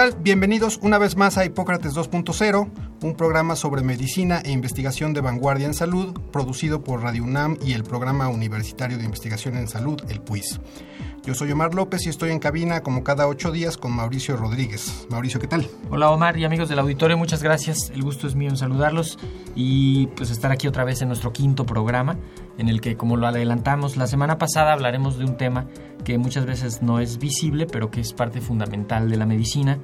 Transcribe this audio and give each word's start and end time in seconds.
Tal? 0.00 0.16
Bienvenidos 0.22 0.78
una 0.80 0.96
vez 0.96 1.14
más 1.18 1.36
a 1.36 1.44
Hipócrates 1.44 1.94
2.0, 1.94 2.70
un 3.02 3.14
programa 3.16 3.54
sobre 3.54 3.82
medicina 3.82 4.40
e 4.42 4.50
investigación 4.50 5.12
de 5.12 5.20
vanguardia 5.20 5.66
en 5.66 5.74
salud, 5.74 6.18
producido 6.32 6.82
por 6.82 7.02
Radio 7.02 7.22
UNAM 7.22 7.58
y 7.62 7.74
el 7.74 7.82
Programa 7.82 8.30
Universitario 8.30 8.96
de 8.96 9.04
Investigación 9.04 9.58
en 9.58 9.68
Salud, 9.68 10.00
el 10.08 10.22
PUIS. 10.22 10.58
Yo 11.22 11.34
soy 11.34 11.52
Omar 11.52 11.74
López 11.74 12.06
y 12.06 12.08
estoy 12.08 12.30
en 12.30 12.38
cabina 12.38 12.82
como 12.82 13.04
cada 13.04 13.28
ocho 13.28 13.52
días 13.52 13.76
con 13.76 13.92
Mauricio 13.92 14.38
Rodríguez. 14.38 15.06
Mauricio, 15.10 15.38
¿qué 15.38 15.46
tal? 15.46 15.68
Hola 15.90 16.10
Omar 16.10 16.38
y 16.38 16.46
amigos 16.46 16.70
del 16.70 16.78
auditorio, 16.78 17.18
muchas 17.18 17.42
gracias. 17.42 17.90
El 17.90 18.02
gusto 18.02 18.26
es 18.26 18.34
mío 18.34 18.48
en 18.48 18.56
saludarlos 18.56 19.18
y 19.54 20.06
pues 20.16 20.30
estar 20.30 20.50
aquí 20.50 20.66
otra 20.66 20.84
vez 20.84 21.02
en 21.02 21.08
nuestro 21.08 21.30
quinto 21.30 21.66
programa 21.66 22.16
en 22.60 22.68
el 22.68 22.80
que 22.80 22.96
como 22.96 23.16
lo 23.16 23.26
adelantamos 23.26 23.96
la 23.96 24.06
semana 24.06 24.36
pasada 24.36 24.72
hablaremos 24.72 25.18
de 25.18 25.24
un 25.24 25.36
tema 25.36 25.66
que 26.04 26.18
muchas 26.18 26.44
veces 26.44 26.82
no 26.82 27.00
es 27.00 27.18
visible 27.18 27.66
pero 27.66 27.90
que 27.90 28.00
es 28.00 28.12
parte 28.12 28.40
fundamental 28.40 29.08
de 29.08 29.16
la 29.16 29.26
medicina 29.26 29.78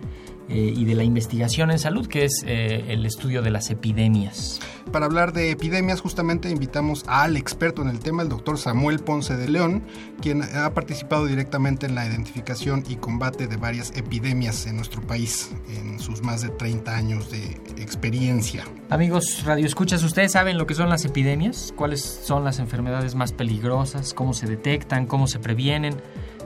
eh, 0.49 0.73
y 0.77 0.85
de 0.85 0.95
la 0.95 1.05
investigación 1.05 1.71
en 1.71 1.79
salud, 1.79 2.07
que 2.07 2.25
es 2.25 2.45
eh, 2.47 2.85
el 2.89 3.05
estudio 3.05 3.43
de 3.43 3.51
las 3.51 3.71
epidemias. 3.71 4.61
Para 4.93 5.07
hablar 5.07 5.33
de 5.33 5.51
epidemias, 5.51 6.01
justamente 6.01 6.49
invitamos 6.49 7.05
al 7.09 7.37
experto 7.37 7.83
en 7.83 7.89
el 7.89 7.99
tema, 7.99 8.23
el 8.23 8.29
doctor 8.29 8.57
Samuel 8.57 9.01
Ponce 9.01 9.37
de 9.37 9.49
León, 9.49 9.83
quien 10.23 10.43
ha 10.43 10.73
participado 10.73 11.27
directamente 11.27 11.87
en 11.87 11.97
la 11.97 12.07
identificación 12.07 12.85
y 12.89 12.97
combate 12.97 13.49
de 13.49 13.57
varias 13.57 13.93
epidemias 13.97 14.67
en 14.67 14.77
nuestro 14.77 15.03
país 15.03 15.51
en 15.69 15.99
sus 15.99 16.23
más 16.23 16.43
de 16.43 16.51
30 16.51 16.97
años 16.97 17.31
de 17.31 17.83
experiencia. 17.83 18.65
Amigos 18.89 19.43
Radio 19.45 19.67
Escuchas, 19.67 20.05
¿ustedes 20.05 20.33
saben 20.33 20.59
lo 20.59 20.67
que 20.67 20.75
son 20.75 20.89
las 20.89 21.05
epidemias? 21.05 21.75
¿Cuáles 21.75 22.03
son 22.03 22.45
las 22.45 22.61
enfermedades 22.61 23.17
más 23.17 23.33
peligrosas? 23.33 24.15
¿Cómo 24.15 24.33
se 24.33 24.47
detectan? 24.47 25.07
¿Cómo 25.07 25.27
se 25.27 25.41
previenen? 25.41 25.97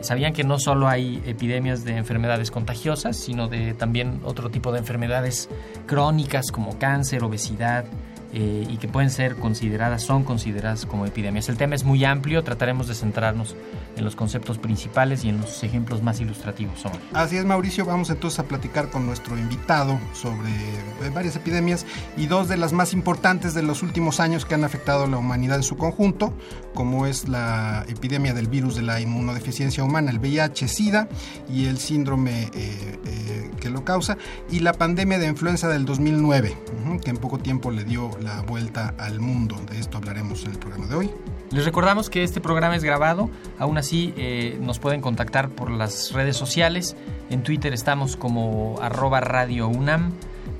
¿Sabían 0.01 0.33
que 0.33 0.45
no 0.45 0.59
solo 0.59 0.89
hay 0.89 1.23
epidemias 1.27 1.84
de 1.84 1.97
enfermedades 1.97 2.51
contagiosas, 2.51 3.17
sino 3.17 3.48
de 3.48 3.75
también 3.75 4.20
otro 4.25 4.51
tipo 4.51 4.73
de 4.73 4.79
enfermedades 4.79 5.48
crónicas 5.87 6.51
como 6.51 6.79
cáncer, 6.79 7.23
obesidad, 7.23 7.84
eh, 8.33 8.64
y 8.69 8.77
que 8.77 8.86
pueden 8.86 9.11
ser 9.11 9.34
consideradas, 9.36 10.03
son 10.03 10.23
consideradas 10.23 10.86
como 10.86 11.05
epidemias. 11.05 11.48
El 11.48 11.56
tema 11.56 11.75
es 11.75 11.83
muy 11.83 12.05
amplio, 12.05 12.45
trataremos 12.45 12.87
de 12.87 12.95
centrarnos 12.95 13.56
en 13.97 14.05
los 14.05 14.14
conceptos 14.14 14.59
principales 14.59 15.25
y 15.25 15.31
en 15.31 15.41
los 15.41 15.64
ejemplos 15.64 16.03
más 16.03 16.20
ilustrativos. 16.20 16.84
Omar. 16.84 17.00
Así 17.12 17.37
es, 17.37 17.45
Mauricio, 17.45 17.84
vamos 17.84 18.09
entonces 18.09 18.39
a 18.39 18.45
platicar 18.45 18.89
con 18.89 19.05
nuestro 19.05 19.37
invitado 19.37 19.98
sobre 20.12 20.48
eh, 20.48 21.11
varias 21.12 21.34
epidemias 21.34 21.84
y 22.17 22.27
dos 22.27 22.48
de 22.48 22.56
las 22.56 22.72
más 22.72 22.92
importantes 22.92 23.53
de 23.53 23.62
los 23.62 23.83
últimos 23.83 24.20
años 24.20 24.44
que 24.44 24.55
han 24.55 24.62
afectado 24.62 25.05
a 25.05 25.06
la 25.09 25.19
humanidad 25.19 25.56
en 25.56 25.65
su 25.65 25.77
conjunto, 25.77 26.33
como 26.72 27.06
es 27.06 27.28
la 27.28 27.84
epidemia 27.89 28.33
del 28.33 28.47
virus 28.47 28.77
de 28.77 28.83
la 28.83 29.00
inmunodeficiencia 29.00 29.83
humana, 29.83 30.12
el 30.12 30.20
VIH-Sida 30.20 31.09
y 31.53 31.67
el 31.67 31.78
síndrome 31.78 32.48
eh, 32.55 33.50
que 33.61 33.70
lo 33.70 33.84
causa, 33.84 34.17
y 34.50 34.61
la 34.61 34.72
pandemia 34.72 35.19
de 35.19 35.27
influenza 35.27 35.69
del 35.69 35.84
2009, 35.84 36.56
ujú, 36.84 37.00
que 37.00 37.11
en 37.11 37.17
poco 37.17 37.39
tiempo 37.39 37.70
le 37.70 37.84
dio 37.84 38.11
la 38.22 38.42
vuelta 38.42 38.94
al 38.98 39.20
mundo. 39.20 39.56
De 39.70 39.78
esto 39.78 39.98
hablaremos 39.98 40.44
en 40.44 40.52
el 40.52 40.58
programa 40.58 40.86
de 40.86 40.94
hoy. 40.94 41.10
Les 41.50 41.64
recordamos 41.64 42.10
que 42.10 42.22
este 42.22 42.40
programa 42.40 42.76
es 42.76 42.84
grabado, 42.84 43.28
aún 43.58 43.76
así 43.76 44.14
eh, 44.16 44.58
nos 44.60 44.78
pueden 44.78 45.00
contactar 45.00 45.48
por 45.48 45.70
las 45.70 46.12
redes 46.12 46.36
sociales. 46.36 46.97
En 47.28 47.42
Twitter 47.42 47.72
estamos 47.72 48.16
como 48.16 48.78
arroba 48.80 49.20
radio 49.20 49.69
UNAM 49.69 50.12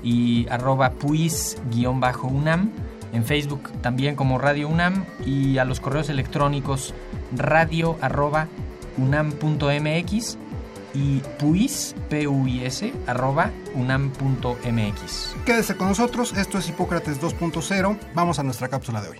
y 0.03 0.47
arroba 0.49 0.91
puis-UNAM. 0.91 2.71
En 3.13 3.25
Facebook 3.25 3.71
también 3.81 4.15
como 4.15 4.37
Radio 4.37 4.69
UNAM 4.69 5.05
y 5.25 5.57
a 5.57 5.65
los 5.65 5.79
correos 5.79 6.09
electrónicos 6.09 6.93
radio 7.35 7.97
arroba 8.01 8.47
unam.mx 8.97 10.37
y 10.93 11.21
puis, 11.37 11.95
P-U-I-S, 12.09 12.93
arroba 13.07 13.51
unam.mx. 13.75 15.35
Quédese 15.45 15.77
con 15.77 15.87
nosotros, 15.87 16.33
esto 16.37 16.57
es 16.57 16.69
Hipócrates 16.69 17.21
2.0, 17.21 17.97
vamos 18.13 18.39
a 18.39 18.43
nuestra 18.43 18.67
cápsula 18.67 19.01
de 19.01 19.09
hoy. 19.09 19.19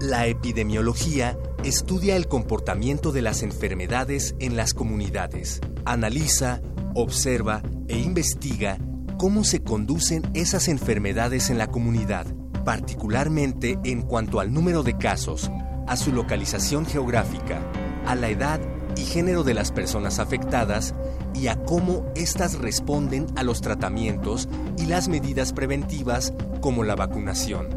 La 0.00 0.26
epidemiología 0.26 1.38
estudia 1.62 2.16
el 2.16 2.26
comportamiento 2.26 3.12
de 3.12 3.22
las 3.22 3.42
enfermedades 3.42 4.34
en 4.38 4.56
las 4.56 4.72
comunidades. 4.72 5.60
Analiza, 5.84 6.62
observa 6.94 7.62
e 7.86 7.98
investiga 7.98 8.78
cómo 9.18 9.44
se 9.44 9.62
conducen 9.62 10.22
esas 10.32 10.68
enfermedades 10.68 11.50
en 11.50 11.58
la 11.58 11.66
comunidad, 11.66 12.26
particularmente 12.64 13.78
en 13.84 14.00
cuanto 14.02 14.40
al 14.40 14.52
número 14.52 14.82
de 14.82 14.96
casos, 14.96 15.50
a 15.86 15.96
su 15.96 16.12
localización 16.12 16.86
geográfica, 16.86 17.60
a 18.06 18.14
la 18.14 18.28
edad 18.28 18.60
y 18.96 19.04
género 19.04 19.44
de 19.44 19.54
las 19.54 19.72
personas 19.72 20.18
afectadas 20.18 20.94
y 21.34 21.48
a 21.48 21.56
cómo 21.64 22.06
éstas 22.14 22.58
responden 22.58 23.26
a 23.36 23.42
los 23.42 23.60
tratamientos 23.60 24.48
y 24.78 24.86
las 24.86 25.08
medidas 25.08 25.52
preventivas 25.52 26.32
como 26.60 26.84
la 26.84 26.96
vacunación. 26.96 27.68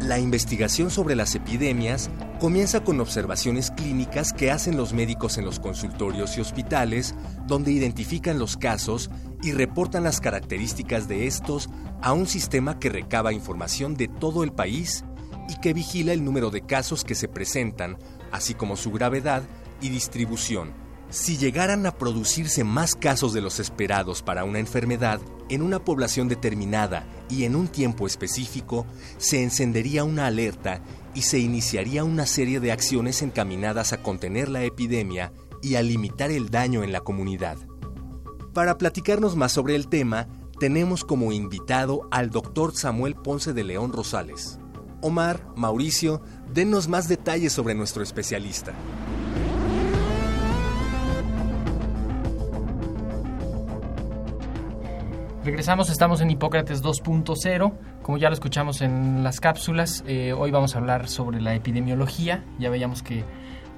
La 0.00 0.18
investigación 0.18 0.90
sobre 0.90 1.16
las 1.16 1.34
epidemias 1.34 2.10
comienza 2.38 2.84
con 2.84 3.00
observaciones 3.00 3.70
clínicas 3.70 4.32
que 4.32 4.50
hacen 4.50 4.76
los 4.76 4.92
médicos 4.92 5.38
en 5.38 5.44
los 5.44 5.58
consultorios 5.58 6.36
y 6.36 6.40
hospitales, 6.40 7.14
donde 7.46 7.72
identifican 7.72 8.38
los 8.38 8.56
casos 8.56 9.10
y 9.42 9.52
reportan 9.52 10.04
las 10.04 10.20
características 10.20 11.08
de 11.08 11.26
estos 11.26 11.68
a 12.00 12.12
un 12.12 12.26
sistema 12.26 12.78
que 12.78 12.90
recaba 12.90 13.32
información 13.32 13.94
de 13.94 14.08
todo 14.08 14.44
el 14.44 14.52
país 14.52 15.04
y 15.48 15.56
que 15.56 15.72
vigila 15.72 16.12
el 16.12 16.24
número 16.24 16.50
de 16.50 16.60
casos 16.60 17.04
que 17.04 17.14
se 17.14 17.28
presentan, 17.28 17.98
así 18.30 18.54
como 18.54 18.76
su 18.76 18.92
gravedad 18.92 19.42
y 19.80 19.88
distribución. 19.88 20.72
Si 21.10 21.38
llegaran 21.38 21.86
a 21.86 21.96
producirse 21.96 22.64
más 22.64 22.94
casos 22.94 23.32
de 23.32 23.40
los 23.40 23.60
esperados 23.60 24.22
para 24.22 24.44
una 24.44 24.58
enfermedad 24.58 25.20
en 25.48 25.62
una 25.62 25.82
población 25.82 26.28
determinada 26.28 27.06
y 27.30 27.44
en 27.44 27.56
un 27.56 27.68
tiempo 27.68 28.06
específico, 28.06 28.84
se 29.16 29.42
encendería 29.42 30.04
una 30.04 30.26
alerta 30.26 30.82
y 31.18 31.22
se 31.22 31.40
iniciaría 31.40 32.04
una 32.04 32.26
serie 32.26 32.60
de 32.60 32.70
acciones 32.70 33.22
encaminadas 33.22 33.92
a 33.92 34.04
contener 34.04 34.48
la 34.48 34.62
epidemia 34.62 35.32
y 35.60 35.74
a 35.74 35.82
limitar 35.82 36.30
el 36.30 36.48
daño 36.48 36.84
en 36.84 36.92
la 36.92 37.00
comunidad. 37.00 37.58
Para 38.54 38.78
platicarnos 38.78 39.34
más 39.34 39.50
sobre 39.50 39.74
el 39.74 39.88
tema, 39.88 40.28
tenemos 40.60 41.02
como 41.02 41.32
invitado 41.32 42.06
al 42.12 42.30
doctor 42.30 42.72
Samuel 42.76 43.16
Ponce 43.16 43.52
de 43.52 43.64
León 43.64 43.92
Rosales. 43.92 44.60
Omar, 45.02 45.44
Mauricio, 45.56 46.22
denos 46.54 46.86
más 46.86 47.08
detalles 47.08 47.52
sobre 47.52 47.74
nuestro 47.74 48.04
especialista. 48.04 48.72
Regresamos, 55.48 55.88
estamos 55.88 56.20
en 56.20 56.30
Hipócrates 56.30 56.84
2.0, 56.84 57.72
como 58.02 58.18
ya 58.18 58.28
lo 58.28 58.34
escuchamos 58.34 58.82
en 58.82 59.24
las 59.24 59.40
cápsulas, 59.40 60.04
eh, 60.06 60.34
hoy 60.34 60.50
vamos 60.50 60.74
a 60.74 60.78
hablar 60.78 61.08
sobre 61.08 61.40
la 61.40 61.54
epidemiología, 61.54 62.44
ya 62.58 62.68
veíamos 62.68 63.02
que, 63.02 63.24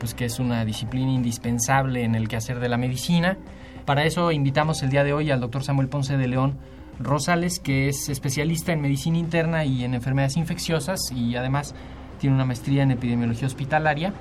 pues, 0.01 0.13
que 0.13 0.25
es 0.25 0.41
una 0.41 0.65
disciplina 0.65 1.13
indispensable 1.13 2.03
en 2.03 2.17
el 2.17 2.27
quehacer 2.27 2.59
de 2.59 2.69
la 2.69 2.77
medicina. 2.77 3.39
Para 3.85 4.03
eso 4.03 4.33
invitamos 4.33 4.83
el 4.83 4.91
día 4.91 5.05
de 5.05 5.13
hoy 5.13 5.31
al 5.31 5.39
doctor 5.39 5.63
Samuel 5.63 5.89
Ponce 5.89 6.17
de 6.17 6.27
León 6.27 6.59
Rosales, 6.99 7.61
que 7.61 7.89
es 7.89 8.09
especialista 8.09 8.73
en 8.73 8.81
medicina 8.81 9.19
interna 9.19 9.65
y 9.65 9.85
en 9.85 9.95
enfermedades 9.95 10.37
infecciosas 10.39 11.13
y 11.15 11.37
además 11.37 11.77
tiene 12.19 12.35
una 12.35 12.47
maestría 12.47 12.83
en 12.83 12.91
epidemiología 12.91 13.47
hospitalaria. 13.47 14.13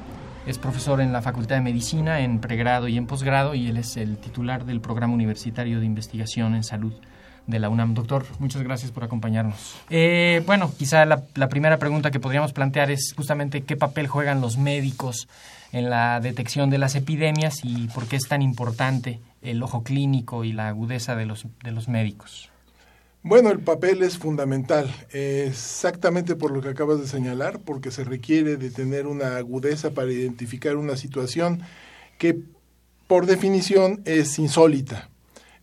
Es 0.46 0.60
profesor 0.60 1.01
en 1.01 1.12
la 1.12 1.24
Facultad 1.24 1.56
de 1.56 1.62
Medicina 1.62 2.19
en 2.19 2.42
pregrado 2.42 2.88
y 2.88 2.96
en 2.96 3.07
posgrado 3.07 3.56
y 3.56 3.69
él 3.69 3.78
es 3.78 3.98
el 3.98 4.19
titular 4.19 4.66
del 4.66 4.81
Programa 4.81 5.16
Universitario 5.16 5.80
de 5.80 5.88
Investigación 5.88 6.54
en 6.54 6.63
Salud 6.63 6.94
de 7.50 7.60
la 7.60 7.69
UNAM. 7.69 7.94
Doctor, 7.94 8.25
muchas 8.40 8.62
gracias 8.62 8.92
por 8.92 9.04
acompañarnos. 9.04 9.75
Eh, 9.90 10.42
bueno, 10.46 10.72
quizá 10.78 11.06
la, 11.06 11.24
la, 11.36 11.50
primera 11.50 11.78
pregunta 11.78 12.12
que 12.12 12.19
podríamos 12.19 12.54
plantear 12.54 12.92
es 12.92 13.13
justamente 13.16 13.63
qué 13.63 13.75
papel 13.75 14.07
juegan 14.07 14.40
los 14.40 14.57
médicos 14.57 15.28
en 15.72 15.90
la 15.90 16.19
detección 16.19 16.69
de 16.69 16.78
las 16.78 16.96
epidemias 16.96 17.60
y 17.63 17.88
por 17.88 18.07
qué 18.07 18.16
es 18.16 18.28
tan 18.28 18.42
importante 18.42 19.19
el 19.42 19.62
ojo 19.63 19.84
clínico 19.84 20.44
y 20.44 20.51
la 20.51 20.68
agudeza 20.68 21.16
de 21.16 21.25
los, 21.25 21.46
de 21.63 21.72
los 21.72 21.88
médicos. 21.88 22.50
Bueno, 23.22 23.50
el 23.50 23.60
papel 23.60 24.01
es 24.01 24.18
fundamental, 24.18 24.90
exactamente 25.12 26.38
por 26.38 26.51
lo 26.51 26.62
que 26.62 26.69
acabas 26.69 27.01
de 27.01 27.07
señalar, 27.07 27.60
porque 27.60 27.92
se 27.92 28.06
requiere 28.06 28.56
de 28.56 28.72
tener 28.72 29.07
una 29.07 29.36
agudeza 29.36 29.92
para 29.92 30.10
identificar 30.10 30.78
una 30.78 30.96
situación 30.96 31.62
que 32.18 32.40
por 33.07 33.25
definición 33.25 34.01
es 34.06 34.40
insólita. 34.40 35.10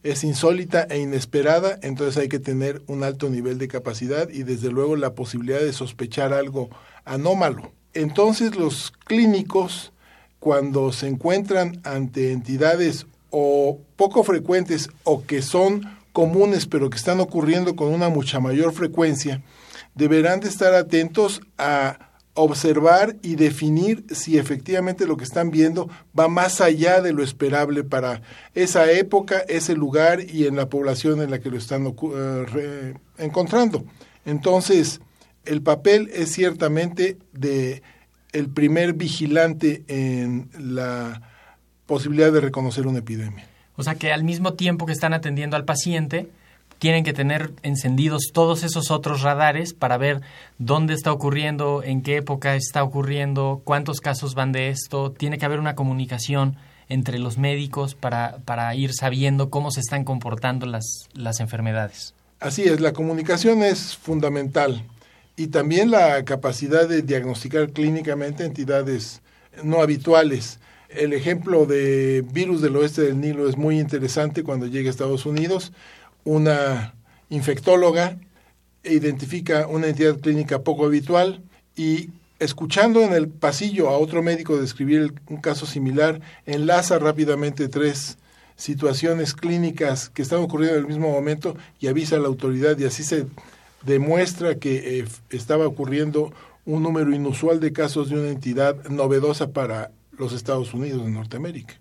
Es 0.02 0.24
insólita 0.24 0.86
e 0.88 0.98
inesperada, 0.98 1.78
entonces 1.82 2.16
hay 2.16 2.28
que 2.28 2.38
tener 2.38 2.82
un 2.86 3.02
alto 3.02 3.28
nivel 3.28 3.58
de 3.58 3.68
capacidad 3.68 4.28
y 4.28 4.44
desde 4.44 4.70
luego 4.70 4.96
la 4.96 5.14
posibilidad 5.14 5.60
de 5.60 5.72
sospechar 5.72 6.32
algo 6.32 6.70
anómalo. 7.04 7.72
Entonces 7.92 8.56
los 8.56 8.92
clínicos, 9.06 9.92
cuando 10.38 10.92
se 10.92 11.08
encuentran 11.08 11.80
ante 11.82 12.32
entidades 12.32 13.06
o 13.30 13.80
poco 13.96 14.22
frecuentes 14.22 14.90
o 15.02 15.24
que 15.24 15.42
son 15.42 15.82
comunes 16.12 16.66
pero 16.66 16.88
que 16.88 16.96
están 16.96 17.20
ocurriendo 17.20 17.74
con 17.74 17.92
una 17.92 18.08
mucha 18.08 18.38
mayor 18.38 18.72
frecuencia, 18.72 19.42
deberán 19.94 20.40
de 20.40 20.48
estar 20.48 20.74
atentos 20.74 21.40
a 21.58 22.10
observar 22.36 23.16
y 23.22 23.34
definir 23.34 24.04
si 24.12 24.38
efectivamente 24.38 25.06
lo 25.06 25.16
que 25.16 25.24
están 25.24 25.50
viendo 25.50 25.90
va 26.18 26.28
más 26.28 26.60
allá 26.60 27.00
de 27.00 27.12
lo 27.12 27.22
esperable 27.22 27.82
para 27.82 28.22
esa 28.54 28.90
época, 28.92 29.40
ese 29.48 29.74
lugar 29.74 30.20
y 30.20 30.46
en 30.46 30.54
la 30.54 30.68
población 30.68 31.20
en 31.20 31.30
la 31.30 31.40
que 31.40 31.50
lo 31.50 31.56
están 31.56 31.86
uh, 31.86 31.94
encontrando. 33.18 33.84
Entonces, 34.24 35.00
el 35.44 35.62
papel 35.62 36.10
es 36.14 36.32
ciertamente 36.32 37.16
de 37.32 37.82
el 38.32 38.48
primer 38.50 38.92
vigilante 38.92 39.84
en 39.88 40.50
la 40.58 41.22
posibilidad 41.86 42.32
de 42.32 42.40
reconocer 42.40 42.86
una 42.86 42.98
epidemia. 42.98 43.46
O 43.76 43.82
sea 43.82 43.94
que 43.94 44.12
al 44.12 44.24
mismo 44.24 44.54
tiempo 44.54 44.86
que 44.86 44.92
están 44.92 45.14
atendiendo 45.14 45.56
al 45.56 45.64
paciente, 45.64 46.28
tienen 46.78 47.04
que 47.04 47.12
tener 47.12 47.52
encendidos 47.62 48.30
todos 48.32 48.62
esos 48.62 48.90
otros 48.90 49.22
radares 49.22 49.74
para 49.74 49.96
ver 49.96 50.20
dónde 50.58 50.94
está 50.94 51.12
ocurriendo, 51.12 51.82
en 51.82 52.02
qué 52.02 52.16
época 52.16 52.54
está 52.54 52.82
ocurriendo, 52.82 53.62
cuántos 53.64 54.00
casos 54.00 54.34
van 54.34 54.52
de 54.52 54.68
esto. 54.68 55.12
Tiene 55.12 55.38
que 55.38 55.46
haber 55.46 55.60
una 55.60 55.74
comunicación 55.74 56.56
entre 56.88 57.18
los 57.18 57.38
médicos 57.38 57.94
para, 57.94 58.38
para 58.44 58.74
ir 58.74 58.92
sabiendo 58.92 59.50
cómo 59.50 59.70
se 59.70 59.80
están 59.80 60.04
comportando 60.04 60.66
las, 60.66 61.08
las 61.14 61.40
enfermedades. 61.40 62.14
Así 62.38 62.62
es, 62.62 62.80
la 62.80 62.92
comunicación 62.92 63.62
es 63.62 63.96
fundamental 63.96 64.84
y 65.36 65.48
también 65.48 65.90
la 65.90 66.24
capacidad 66.24 66.88
de 66.88 67.02
diagnosticar 67.02 67.70
clínicamente 67.70 68.44
entidades 68.44 69.22
no 69.62 69.80
habituales. 69.80 70.60
El 70.88 71.12
ejemplo 71.12 71.66
de 71.66 72.24
virus 72.32 72.62
del 72.62 72.76
oeste 72.76 73.02
del 73.02 73.20
Nilo 73.20 73.48
es 73.48 73.56
muy 73.56 73.80
interesante 73.80 74.44
cuando 74.44 74.66
llega 74.66 74.88
a 74.88 74.90
Estados 74.90 75.26
Unidos 75.26 75.72
una 76.26 76.94
infectóloga 77.30 78.18
identifica 78.84 79.66
una 79.66 79.86
entidad 79.86 80.18
clínica 80.20 80.62
poco 80.62 80.84
habitual 80.84 81.42
y 81.76 82.10
escuchando 82.38 83.02
en 83.02 83.12
el 83.14 83.28
pasillo 83.28 83.88
a 83.88 83.96
otro 83.96 84.22
médico 84.22 84.58
describir 84.58 85.14
un 85.28 85.38
caso 85.38 85.66
similar, 85.66 86.20
enlaza 86.44 86.98
rápidamente 86.98 87.68
tres 87.68 88.18
situaciones 88.56 89.34
clínicas 89.34 90.10
que 90.10 90.22
están 90.22 90.40
ocurriendo 90.40 90.76
en 90.76 90.84
el 90.84 90.88
mismo 90.88 91.10
momento 91.10 91.56
y 91.78 91.86
avisa 91.86 92.16
a 92.16 92.18
la 92.18 92.28
autoridad 92.28 92.78
y 92.78 92.84
así 92.84 93.04
se 93.04 93.26
demuestra 93.84 94.56
que 94.56 94.98
eh, 94.98 95.04
estaba 95.30 95.66
ocurriendo 95.66 96.32
un 96.64 96.82
número 96.82 97.14
inusual 97.14 97.60
de 97.60 97.72
casos 97.72 98.08
de 98.10 98.18
una 98.18 98.30
entidad 98.30 98.84
novedosa 98.88 99.52
para 99.52 99.92
los 100.18 100.32
Estados 100.32 100.74
Unidos 100.74 101.04
de 101.04 101.10
Norteamérica. 101.10 101.74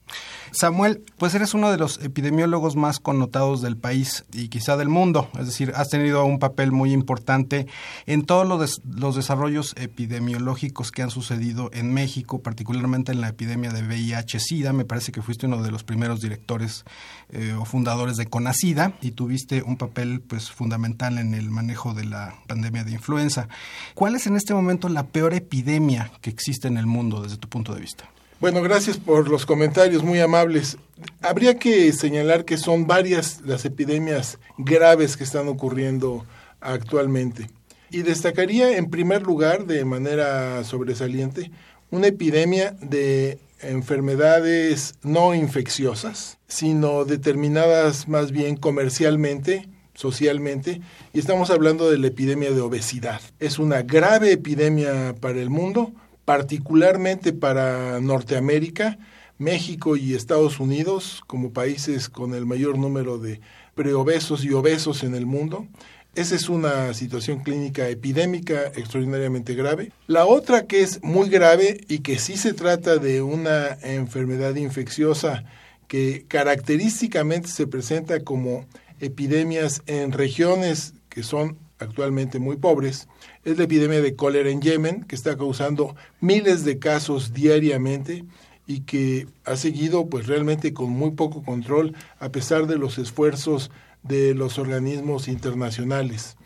Samuel, 0.56 1.04
pues 1.18 1.36
eres 1.36 1.54
uno 1.54 1.69
de 1.69 1.78
los 1.78 2.02
epidemiólogos 2.02 2.78
más 2.78 3.00
connotados 3.00 3.62
del 3.62 3.75
país 3.75 4.24
y 4.31 4.48
quizá 4.48 4.78
del 4.78 4.88
mundo, 4.88 5.30
es 5.38 5.48
decir, 5.48 5.74
has 5.75 5.90
tenido 5.90 6.24
un 6.24 6.40
papel 6.40 6.72
muy 6.72 6.94
importante 6.94 7.68
en 8.06 8.25
todos 8.25 8.48
los, 8.48 9.16
desarrollos 9.16 9.75
epidemiológicos 9.78 10.92
que 10.92 11.02
han 11.02 11.10
sucedido 11.10 11.69
en 11.74 11.94
México, 11.94 12.42
particularmente 12.42 13.12
en 13.12 13.19
la 13.19 13.28
epidemia 13.28 13.72
de 13.72 13.84
VIH-Sida. 13.84 14.72
Me 14.72 14.86
parece 14.86 15.12
que 15.12 15.22
fuiste 15.22 15.46
uno 15.46 15.62
de 15.62 15.72
los 15.72 15.84
primeros 15.84 16.22
directores 16.22 16.86
eh, 17.30 17.54
o 17.60 17.66
fundadores 17.66 18.16
de 18.16 18.28
CONACIDA 18.28 18.94
y 19.02 19.12
tuviste 19.12 19.62
un 19.62 19.75
papel 19.75 20.22
pues 20.22 20.52
fundamental 20.52 21.18
en 21.18 21.34
el 21.34 21.50
manejo 21.50 21.94
de 21.94 22.06
la 22.06 22.34
pandemia 22.48 22.86
de 22.86 22.94
influenza. 22.94 23.50
¿Cuál 23.94 24.16
es 24.16 24.25
en 24.25 24.38
este 24.38 24.54
momento 24.54 24.88
la 24.88 25.07
peor 25.07 25.34
epidemia 25.34 26.13
que 26.22 26.30
existe 26.30 26.69
en 26.69 26.78
el 26.78 26.86
mundo 26.86 27.22
desde 27.22 27.36
tu 27.36 27.50
punto 27.50 27.75
de 27.75 27.81
vista? 27.81 28.15
Bueno, 28.45 28.62
gracias 28.62 28.97
por 28.97 29.27
los 29.27 29.44
comentarios 29.44 30.03
muy 30.03 30.19
amables. 30.19 30.77
Habría 31.24 31.57
que 31.57 31.92
señalar 31.92 32.45
que 32.45 32.57
son 32.57 32.86
varias 32.86 33.42
las 33.44 33.65
epidemias 33.65 34.38
graves 34.59 35.18
que 35.18 35.24
están 35.24 35.47
ocurriendo 35.47 36.27
actualmente. 36.62 37.50
Y 37.89 38.03
destacaría 38.03 38.77
en 38.77 38.92
primer 38.92 39.24
lugar, 39.24 39.65
de 39.65 39.83
manera 39.83 40.63
sobresaliente, 40.63 41.50
una 41.89 42.06
epidemia 42.06 42.75
de 42.81 43.39
enfermedades 43.62 44.94
no 45.01 45.33
infecciosas, 45.33 46.38
sino 46.47 47.03
determinadas 47.03 48.07
más 48.07 48.31
bien 48.31 48.57
comercialmente, 48.57 49.68
socialmente, 49.95 50.81
y 51.13 51.19
estamos 51.19 51.50
hablando 51.50 51.89
de 51.89 51.97
la 51.97 52.07
epidemia 52.07 52.51
de 52.51 52.62
obesidad. 52.62 53.21
Es 53.39 53.57
una 53.57 53.81
grave 53.81 54.33
epidemia 54.33 55.15
para 55.19 55.42
el 55.42 55.50
mundo, 55.50 55.94
particularmente 56.25 57.33
para 57.33 58.00
Norteamérica, 58.01 58.98
México 59.38 59.95
y 59.95 60.13
Estados 60.13 60.60
Unidos 60.60 61.22
como 61.27 61.51
países 61.51 62.10
con 62.10 62.33
el 62.33 62.45
mayor 62.45 62.77
número 62.77 63.18
de 63.18 63.42
preobesos 63.75 64.44
y 64.44 64.51
obesos 64.51 65.04
en 65.04 65.13
el 65.16 65.25
mundo. 65.25 65.68
Esa 66.16 66.36
es 66.36 66.48
una 66.48 66.94
situación 66.94 67.39
clínica 67.44 67.89
epidémica 67.89 68.68
extraordinariamente 68.68 69.54
grave. 69.54 69.92
La 70.07 70.25
otra 70.25 70.66
que 70.66 70.81
es 70.81 71.04
muy 71.04 71.30
grave 71.30 71.81
y 71.89 72.00
que 72.00 72.18
sí 72.19 72.38
se 72.38 72.54
trata 72.54 72.98
de 72.98 73.21
una 73.21 73.78
enfermedad 73.83 74.56
infecciosa 74.56 75.44
que 75.89 76.25
característicamente 76.30 77.50
se 77.50 77.68
presenta 77.68 78.21
como 78.21 78.66
epidemias 79.01 79.81
en 79.88 80.13
regiones 80.13 80.94
que 81.10 81.21
son 81.21 81.57
actualmente 81.80 82.39
muy 82.39 82.57
pobres, 82.57 83.07
es 83.44 83.57
la 83.57 83.66
epidemia 83.66 84.01
de 84.01 84.16
cólera 84.16 84.50
en 84.50 84.62
Yemen, 84.62 85.04
que 85.04 85.16
está 85.16 85.38
causando 85.38 85.95
miles 86.22 86.63
de 86.63 86.80
casos 86.80 87.33
diariamente 87.33 88.25
y 88.68 88.81
que 88.81 89.27
ha 89.44 89.56
seguido 89.56 90.07
pues 90.07 90.27
realmente 90.27 90.74
con 90.74 90.89
muy 90.89 91.12
poco 91.12 91.44
control 91.44 91.95
a 92.19 92.30
pesar 92.30 92.68
de 92.68 92.77
los 92.77 92.98
esfuerzos 92.98 93.72
de 94.04 94.33
los 94.33 94.57
organismos 94.57 95.27
internacionales. 95.27 96.38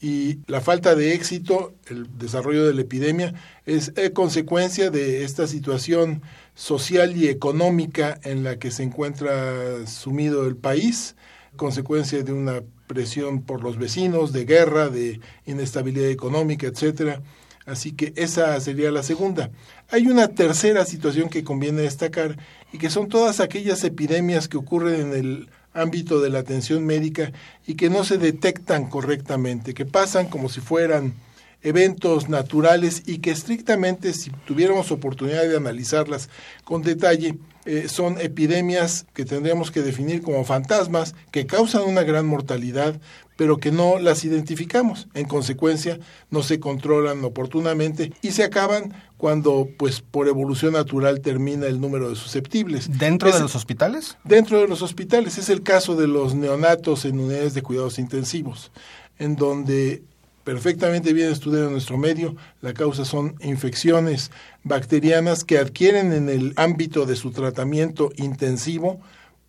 Y 0.00 0.38
la 0.46 0.60
falta 0.60 0.94
de 0.94 1.12
éxito, 1.12 1.74
el 1.88 2.18
desarrollo 2.18 2.64
de 2.64 2.74
la 2.74 2.82
epidemia, 2.82 3.34
es 3.66 3.92
eh, 3.96 4.12
consecuencia 4.12 4.90
de 4.90 5.24
esta 5.24 5.48
situación 5.48 6.22
social 6.54 7.16
y 7.16 7.26
económica 7.28 8.20
en 8.22 8.44
la 8.44 8.60
que 8.60 8.70
se 8.70 8.84
encuentra 8.84 9.86
sumido 9.88 10.46
el 10.46 10.56
país, 10.56 11.16
consecuencia 11.56 12.22
de 12.22 12.32
una 12.32 12.62
presión 12.88 13.42
por 13.42 13.62
los 13.62 13.78
vecinos, 13.78 14.32
de 14.32 14.44
guerra, 14.44 14.88
de 14.88 15.20
inestabilidad 15.46 16.10
económica, 16.10 16.66
etcétera. 16.66 17.22
Así 17.64 17.92
que 17.92 18.12
esa 18.16 18.58
sería 18.60 18.90
la 18.90 19.02
segunda. 19.04 19.50
Hay 19.90 20.08
una 20.08 20.28
tercera 20.28 20.84
situación 20.84 21.28
que 21.28 21.44
conviene 21.44 21.82
destacar 21.82 22.38
y 22.72 22.78
que 22.78 22.90
son 22.90 23.08
todas 23.08 23.38
aquellas 23.40 23.84
epidemias 23.84 24.48
que 24.48 24.56
ocurren 24.56 25.00
en 25.00 25.12
el 25.12 25.48
ámbito 25.74 26.20
de 26.20 26.30
la 26.30 26.40
atención 26.40 26.84
médica 26.84 27.32
y 27.66 27.74
que 27.74 27.90
no 27.90 28.04
se 28.04 28.18
detectan 28.18 28.88
correctamente, 28.88 29.74
que 29.74 29.84
pasan 29.84 30.28
como 30.28 30.48
si 30.48 30.60
fueran 30.60 31.14
eventos 31.62 32.28
naturales 32.28 33.02
y 33.06 33.18
que 33.18 33.30
estrictamente, 33.30 34.12
si 34.12 34.30
tuviéramos 34.46 34.92
oportunidad 34.92 35.42
de 35.42 35.56
analizarlas 35.56 36.28
con 36.64 36.82
detalle, 36.82 37.38
eh, 37.64 37.88
son 37.88 38.18
epidemias 38.20 39.04
que 39.12 39.24
tendríamos 39.24 39.70
que 39.70 39.82
definir 39.82 40.22
como 40.22 40.44
fantasmas 40.44 41.14
que 41.30 41.46
causan 41.46 41.82
una 41.82 42.02
gran 42.02 42.26
mortalidad, 42.26 42.98
pero 43.36 43.58
que 43.58 43.72
no 43.72 43.98
las 43.98 44.24
identificamos. 44.24 45.08
En 45.12 45.26
consecuencia, 45.26 45.98
no 46.30 46.42
se 46.42 46.60
controlan 46.60 47.22
oportunamente 47.24 48.12
y 48.22 48.30
se 48.30 48.44
acaban 48.44 48.94
cuando, 49.18 49.68
pues, 49.78 50.00
por 50.00 50.28
evolución 50.28 50.72
natural 50.72 51.20
termina 51.20 51.66
el 51.66 51.80
número 51.80 52.08
de 52.08 52.16
susceptibles. 52.16 52.88
¿Dentro 52.98 53.30
de 53.30 53.40
los 53.40 53.54
hospitales? 53.54 54.16
Dentro 54.24 54.60
de 54.60 54.68
los 54.68 54.80
hospitales. 54.80 55.38
Es 55.38 55.50
el 55.50 55.62
caso 55.62 55.94
de 55.94 56.06
los 56.06 56.34
neonatos 56.34 57.04
en 57.04 57.20
unidades 57.20 57.52
de 57.52 57.62
cuidados 57.62 57.98
intensivos, 57.98 58.72
en 59.18 59.36
donde 59.36 60.02
perfectamente 60.48 61.12
bien 61.12 61.30
estudiado 61.30 61.66
en 61.66 61.72
nuestro 61.72 61.98
medio. 61.98 62.34
La 62.62 62.72
causa 62.72 63.04
son 63.04 63.34
infecciones 63.42 64.30
bacterianas 64.64 65.44
que 65.44 65.58
adquieren 65.58 66.10
en 66.14 66.30
el 66.30 66.54
ámbito 66.56 67.04
de 67.04 67.16
su 67.16 67.32
tratamiento 67.32 68.08
intensivo 68.16 68.98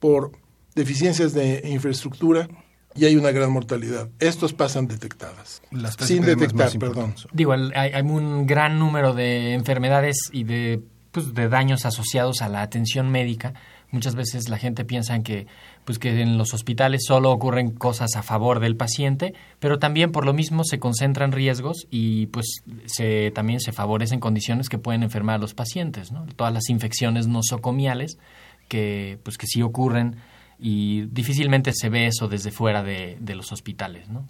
por 0.01 0.33
deficiencias 0.75 1.33
de 1.33 1.61
infraestructura 1.63 2.49
y 2.95 3.05
hay 3.05 3.15
una 3.15 3.31
gran 3.31 3.49
mortalidad. 3.49 4.09
Estos 4.19 4.51
pasan 4.51 4.87
detectadas. 4.89 5.61
sin 5.99 6.25
detectar, 6.25 6.77
perdón. 6.77 7.15
Digo, 7.31 7.53
hay, 7.53 8.01
un 8.01 8.45
gran 8.45 8.77
número 8.77 9.13
de 9.13 9.53
enfermedades 9.53 10.17
y 10.33 10.43
de, 10.43 10.81
pues, 11.13 11.33
de 11.33 11.47
daños 11.47 11.85
asociados 11.85 12.41
a 12.41 12.49
la 12.49 12.61
atención 12.61 13.09
médica. 13.09 13.53
Muchas 13.91 14.13
veces 14.13 14.49
la 14.49 14.57
gente 14.57 14.85
piensa 14.85 15.15
en 15.15 15.23
que 15.23 15.47
pues 15.83 15.97
que 15.97 16.21
en 16.21 16.37
los 16.37 16.53
hospitales 16.53 17.01
solo 17.07 17.31
ocurren 17.31 17.71
cosas 17.71 18.15
a 18.15 18.21
favor 18.21 18.59
del 18.59 18.75
paciente, 18.75 19.33
pero 19.59 19.79
también 19.79 20.11
por 20.11 20.25
lo 20.25 20.33
mismo 20.33 20.63
se 20.63 20.77
concentran 20.77 21.31
riesgos 21.31 21.87
y 21.89 22.27
pues 22.27 22.61
se, 22.85 23.31
también 23.31 23.59
se 23.59 23.71
favorecen 23.71 24.19
condiciones 24.19 24.69
que 24.69 24.77
pueden 24.77 25.01
enfermar 25.01 25.35
a 25.35 25.39
los 25.39 25.55
pacientes, 25.55 26.11
¿no? 26.11 26.27
Todas 26.35 26.53
las 26.53 26.69
infecciones 26.69 27.27
nosocomiales 27.27 28.19
que, 28.67 29.17
pues, 29.23 29.37
que 29.37 29.47
sí 29.47 29.63
ocurren 29.63 30.17
y 30.59 31.01
difícilmente 31.07 31.71
se 31.73 31.89
ve 31.89 32.05
eso 32.05 32.27
desde 32.27 32.51
fuera 32.51 32.83
de, 32.83 33.17
de 33.19 33.35
los 33.35 33.51
hospitales, 33.51 34.07
¿no? 34.09 34.25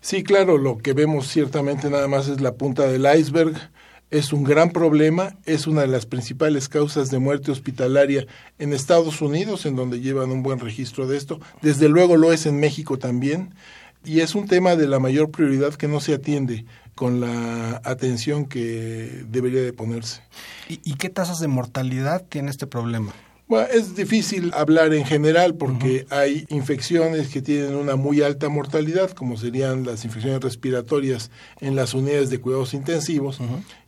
Sí, 0.00 0.22
claro, 0.22 0.56
lo 0.56 0.78
que 0.78 0.92
vemos 0.92 1.26
ciertamente 1.26 1.90
nada 1.90 2.08
más 2.08 2.28
es 2.28 2.40
la 2.40 2.54
punta 2.54 2.86
del 2.86 3.06
iceberg. 3.18 3.56
Es 4.16 4.32
un 4.32 4.44
gran 4.44 4.70
problema, 4.70 5.36
es 5.44 5.66
una 5.66 5.82
de 5.82 5.88
las 5.88 6.06
principales 6.06 6.70
causas 6.70 7.10
de 7.10 7.18
muerte 7.18 7.50
hospitalaria 7.50 8.26
en 8.58 8.72
Estados 8.72 9.20
Unidos, 9.20 9.66
en 9.66 9.76
donde 9.76 10.00
llevan 10.00 10.30
un 10.30 10.42
buen 10.42 10.58
registro 10.58 11.06
de 11.06 11.18
esto. 11.18 11.38
Desde 11.60 11.90
luego 11.90 12.16
lo 12.16 12.32
es 12.32 12.46
en 12.46 12.58
México 12.58 12.98
también. 12.98 13.54
Y 14.06 14.20
es 14.20 14.34
un 14.34 14.48
tema 14.48 14.74
de 14.74 14.88
la 14.88 15.00
mayor 15.00 15.30
prioridad 15.30 15.74
que 15.74 15.86
no 15.86 16.00
se 16.00 16.14
atiende 16.14 16.64
con 16.94 17.20
la 17.20 17.82
atención 17.84 18.46
que 18.46 19.22
debería 19.28 19.60
de 19.60 19.74
ponerse. 19.74 20.22
¿Y, 20.66 20.80
y 20.82 20.94
qué 20.94 21.10
tasas 21.10 21.38
de 21.38 21.48
mortalidad 21.48 22.24
tiene 22.26 22.48
este 22.48 22.66
problema? 22.66 23.12
Bueno, 23.48 23.68
es 23.72 23.94
difícil 23.94 24.50
hablar 24.54 24.92
en 24.92 25.04
general 25.04 25.54
porque 25.54 26.04
hay 26.10 26.46
infecciones 26.48 27.28
que 27.28 27.42
tienen 27.42 27.76
una 27.76 27.94
muy 27.94 28.20
alta 28.20 28.48
mortalidad, 28.48 29.12
como 29.12 29.36
serían 29.36 29.84
las 29.84 30.04
infecciones 30.04 30.40
respiratorias 30.40 31.30
en 31.60 31.76
las 31.76 31.94
unidades 31.94 32.28
de 32.28 32.40
cuidados 32.40 32.74
intensivos, 32.74 33.38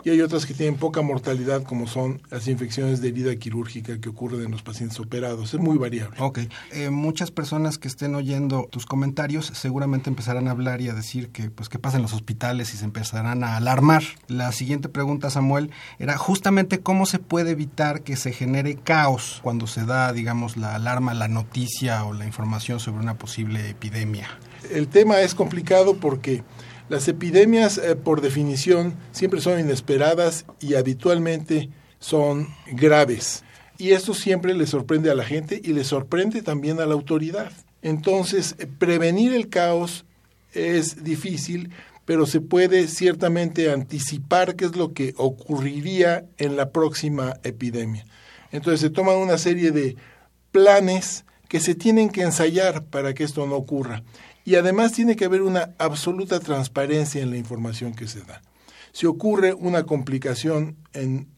y 0.04 0.10
hay 0.10 0.20
otras 0.20 0.46
que 0.46 0.54
tienen 0.54 0.76
poca 0.76 1.02
mortalidad, 1.02 1.64
como 1.64 1.86
son 1.86 2.22
las 2.30 2.46
infecciones 2.46 3.00
de 3.00 3.08
herida 3.08 3.34
quirúrgica 3.36 4.00
que 4.00 4.08
ocurren 4.08 4.44
en 4.44 4.50
los 4.50 4.62
pacientes 4.62 4.98
operados. 5.00 5.54
Es 5.54 5.60
muy 5.60 5.76
variable. 5.76 6.16
Ok. 6.20 6.40
Eh, 6.72 6.90
muchas 6.90 7.30
personas 7.30 7.78
que 7.78 7.88
estén 7.88 8.14
oyendo 8.14 8.68
tus 8.70 8.86
comentarios 8.86 9.46
seguramente 9.54 10.08
empezarán 10.08 10.48
a 10.48 10.52
hablar 10.52 10.80
y 10.80 10.88
a 10.88 10.94
decir 10.94 11.30
que, 11.30 11.50
pues, 11.50 11.68
qué 11.68 11.78
pasa 11.78 11.96
en 11.96 12.02
los 12.02 12.12
hospitales 12.12 12.72
y 12.74 12.76
se 12.76 12.84
empezarán 12.84 13.42
a 13.42 13.56
alarmar. 13.56 14.02
La 14.28 14.52
siguiente 14.52 14.88
pregunta, 14.88 15.30
Samuel, 15.30 15.70
era 15.98 16.16
justamente 16.16 16.80
cómo 16.80 17.04
se 17.04 17.18
puede 17.18 17.50
evitar 17.50 18.02
que 18.02 18.16
se 18.16 18.32
genere 18.32 18.76
caos 18.76 19.40
cuando 19.42 19.66
se 19.66 19.84
da, 19.84 20.12
digamos, 20.12 20.56
la 20.56 20.74
alarma, 20.74 21.12
la 21.14 21.28
noticia 21.28 22.04
o 22.04 22.12
la 22.12 22.24
información 22.24 22.78
sobre 22.78 23.02
una 23.02 23.14
posible 23.14 23.68
epidemia. 23.68 24.28
El 24.70 24.88
tema 24.88 25.20
es 25.20 25.34
complicado 25.34 25.96
porque 25.96 26.42
las 26.88 27.08
epidemias, 27.08 27.78
eh, 27.78 27.96
por 27.96 28.20
definición, 28.20 28.94
siempre 29.12 29.40
son 29.40 29.60
inesperadas 29.60 30.46
y 30.60 30.74
habitualmente 30.74 31.68
son 31.98 32.48
graves. 32.72 33.44
Y 33.76 33.90
esto 33.90 34.14
siempre 34.14 34.54
le 34.54 34.66
sorprende 34.66 35.10
a 35.10 35.14
la 35.14 35.24
gente 35.24 35.60
y 35.62 35.72
le 35.72 35.84
sorprende 35.84 36.42
también 36.42 36.80
a 36.80 36.86
la 36.86 36.94
autoridad. 36.94 37.52
Entonces, 37.82 38.56
eh, 38.58 38.66
prevenir 38.66 39.34
el 39.34 39.48
caos 39.48 40.04
es 40.52 41.04
difícil, 41.04 41.70
pero 42.04 42.26
se 42.26 42.40
puede 42.40 42.88
ciertamente 42.88 43.70
anticipar 43.70 44.56
qué 44.56 44.64
es 44.64 44.76
lo 44.76 44.94
que 44.94 45.14
ocurriría 45.16 46.24
en 46.38 46.56
la 46.56 46.70
próxima 46.70 47.34
epidemia. 47.44 48.06
Entonces 48.50 48.80
se 48.80 48.90
toman 48.90 49.16
una 49.16 49.36
serie 49.36 49.72
de 49.72 49.96
planes 50.50 51.26
que 51.48 51.60
se 51.60 51.74
tienen 51.74 52.10
que 52.10 52.22
ensayar 52.22 52.84
para 52.84 53.14
que 53.14 53.24
esto 53.24 53.46
no 53.46 53.56
ocurra. 53.56 54.02
Y 54.48 54.54
además 54.54 54.92
tiene 54.92 55.14
que 55.14 55.26
haber 55.26 55.42
una 55.42 55.74
absoluta 55.76 56.40
transparencia 56.40 57.20
en 57.20 57.28
la 57.28 57.36
información 57.36 57.92
que 57.92 58.08
se 58.08 58.22
da. 58.22 58.40
Si 58.92 59.04
ocurre 59.04 59.52
una 59.52 59.82
complicación 59.82 60.78
en 60.94 61.28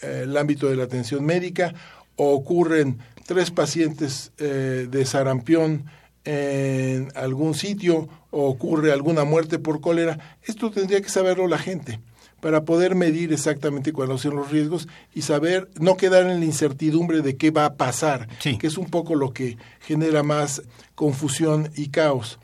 eh, 0.00 0.20
el 0.22 0.36
ámbito 0.36 0.68
de 0.68 0.76
la 0.76 0.84
atención 0.84 1.24
médica 1.24 1.74
o 2.14 2.32
ocurren 2.32 3.00
tres 3.26 3.50
pacientes 3.50 4.30
eh, 4.38 4.86
de 4.88 5.04
sarampión 5.04 5.86
en 6.24 7.08
algún 7.16 7.54
sitio 7.54 8.08
o 8.30 8.46
ocurre 8.46 8.92
alguna 8.92 9.24
muerte 9.24 9.58
por 9.58 9.80
cólera, 9.80 10.38
esto 10.44 10.70
tendría 10.70 11.00
que 11.00 11.08
saberlo 11.08 11.48
la 11.48 11.58
gente 11.58 11.98
para 12.40 12.64
poder 12.64 12.94
medir 12.94 13.32
exactamente 13.32 13.92
cuáles 13.92 14.20
son 14.20 14.36
los 14.36 14.52
riesgos 14.52 14.86
y 15.12 15.22
saber, 15.22 15.70
no 15.80 15.96
quedar 15.96 16.30
en 16.30 16.38
la 16.38 16.46
incertidumbre 16.46 17.20
de 17.20 17.36
qué 17.36 17.50
va 17.50 17.64
a 17.64 17.74
pasar, 17.74 18.28
Sí. 18.38 18.58
que 18.58 18.68
es 18.68 18.78
un 18.78 18.90
poco 18.90 19.16
lo 19.16 19.32
que 19.32 19.58
genera 19.80 20.22
más 20.22 20.62
confusión 20.94 21.72
y 21.74 21.88
caos. 21.88 22.38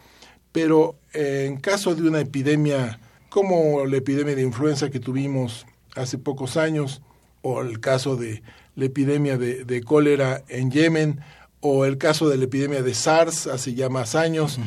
Pero 0.53 0.97
eh, 1.13 1.47
en 1.49 1.59
caso 1.59 1.95
de 1.95 2.03
una 2.03 2.21
epidemia 2.21 2.99
como 3.29 3.85
la 3.87 3.97
epidemia 3.97 4.35
de 4.35 4.43
influenza 4.43 4.91
que 4.91 5.01
tuvimos 5.01 5.67
hace 5.95 6.19
pocos 6.19 6.57
años, 6.57 7.03
o 7.43 7.63
el 7.63 7.81
caso 7.81 8.17
de 8.17 8.43
la 8.75 8.85
epidemia 8.85 9.39
de, 9.39 9.65
de 9.65 9.83
cólera 9.83 10.43
en 10.49 10.71
Yemen, 10.71 11.21
o 11.61 11.85
el 11.85 11.99
caso 11.99 12.29
de 12.29 12.39
la 12.39 12.45
epidemia 12.45 12.83
de 12.83 12.95
SARS 12.95 13.47
hace 13.47 13.75
ya 13.75 13.89
más 13.89 14.15
años, 14.15 14.59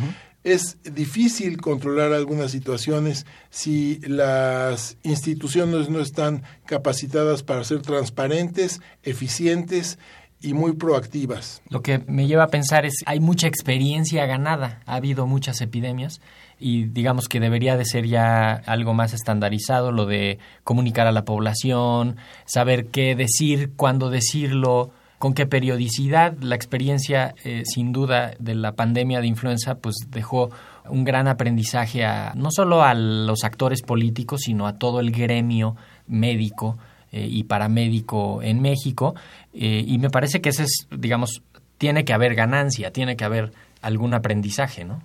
es 0.44 0.78
difícil 0.84 1.60
controlar 1.60 2.13
algunas 2.13 2.52
situaciones 2.52 3.25
si 3.50 4.00
las 4.02 4.98
instituciones 5.04 5.90
no 5.90 6.00
están 6.00 6.44
capacitadas 6.66 7.44
para 7.44 7.63
ser 7.63 7.82
transparentes, 7.82 8.82
eficientes 9.04 9.98
y 10.44 10.54
muy 10.54 10.74
proactivas. 10.74 11.62
Lo 11.70 11.82
que 11.82 12.00
me 12.08 12.28
lleva 12.28 12.44
a 12.44 12.48
pensar 12.48 12.86
es, 12.86 12.96
hay 13.06 13.20
mucha 13.20 13.48
experiencia 13.48 14.26
ganada, 14.26 14.82
ha 14.86 14.96
habido 14.96 15.26
muchas 15.26 15.62
epidemias 15.62 16.22
y 16.60 16.84
digamos 16.86 17.30
que 17.30 17.40
debería 17.40 17.78
de 17.78 17.86
ser 17.86 18.06
ya 18.06 18.54
algo 18.54 18.94
más 18.94 19.14
estandarizado, 19.14 19.92
lo 19.92 20.06
de 20.06 20.40
comunicar 20.64 21.08
a 21.08 21.12
la 21.12 21.26
población, 21.26 22.18
saber 22.46 22.88
qué 22.88 23.16
decir, 23.16 23.72
cuándo 23.76 24.10
decirlo, 24.10 24.92
con 25.18 25.34
qué 25.34 25.46
periodicidad. 25.46 26.38
La 26.42 26.56
experiencia, 26.56 27.34
eh, 27.46 27.64
sin 27.66 27.94
duda, 27.94 28.34
de 28.40 28.56
la 28.56 28.74
pandemia 28.74 29.22
de 29.22 29.28
influenza, 29.28 29.76
pues 29.76 29.96
dejó 30.10 30.52
un 30.90 31.06
gran 31.06 31.30
aprendizaje 31.30 32.04
a, 32.04 32.34
no 32.36 32.52
solo 32.52 32.84
a 32.84 32.94
los 32.94 33.46
actores 33.46 33.82
políticos, 33.82 34.42
sino 34.44 34.68
a 34.68 34.78
todo 34.78 35.00
el 35.00 35.12
gremio 35.12 35.78
médico 36.08 36.78
eh, 37.13 37.27
y 37.29 37.43
paramédico 37.43 38.41
en 38.41 38.62
México. 38.62 39.15
Eh, 39.53 39.86
y 39.88 40.00
me 40.00 40.10
parece 40.10 40.41
que 40.41 40.50
ese 40.50 40.63
es, 40.63 40.88
digamos, 40.91 41.43
tiene 41.77 42.03
que 42.03 42.13
haber 42.13 42.36
ganancia, 42.36 42.91
tiene 42.91 43.15
que 43.15 43.24
haber 43.24 43.53
algún 43.82 44.13
aprendizaje, 44.13 44.84
¿no? 44.84 45.01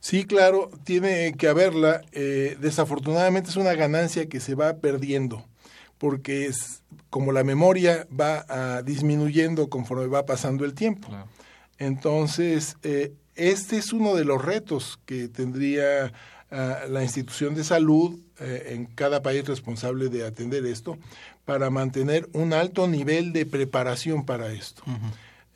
Sí, 0.00 0.24
claro, 0.24 0.70
tiene 0.84 1.34
que 1.34 1.48
haberla. 1.48 2.02
Eh, 2.12 2.56
desafortunadamente 2.60 3.50
es 3.50 3.56
una 3.56 3.74
ganancia 3.74 4.28
que 4.28 4.40
se 4.40 4.54
va 4.54 4.76
perdiendo, 4.76 5.44
porque 5.98 6.46
es 6.46 6.82
como 7.10 7.32
la 7.32 7.42
memoria 7.42 8.06
va 8.18 8.44
ah, 8.48 8.82
disminuyendo 8.84 9.68
conforme 9.68 10.06
va 10.06 10.26
pasando 10.26 10.64
el 10.64 10.74
tiempo. 10.74 11.08
Entonces, 11.78 12.76
eh, 12.82 13.12
este 13.34 13.78
es 13.78 13.92
uno 13.92 14.14
de 14.14 14.24
los 14.24 14.44
retos 14.44 15.00
que 15.06 15.28
tendría 15.28 16.12
la 16.50 17.02
institución 17.02 17.54
de 17.54 17.62
salud 17.64 18.18
eh, 18.40 18.72
en 18.74 18.86
cada 18.86 19.22
país 19.22 19.46
responsable 19.46 20.08
de 20.08 20.26
atender 20.26 20.64
esto 20.66 20.96
para 21.44 21.68
mantener 21.70 22.28
un 22.32 22.52
alto 22.52 22.88
nivel 22.88 23.32
de 23.32 23.44
preparación 23.46 24.24
para 24.24 24.52
esto. 24.52 24.82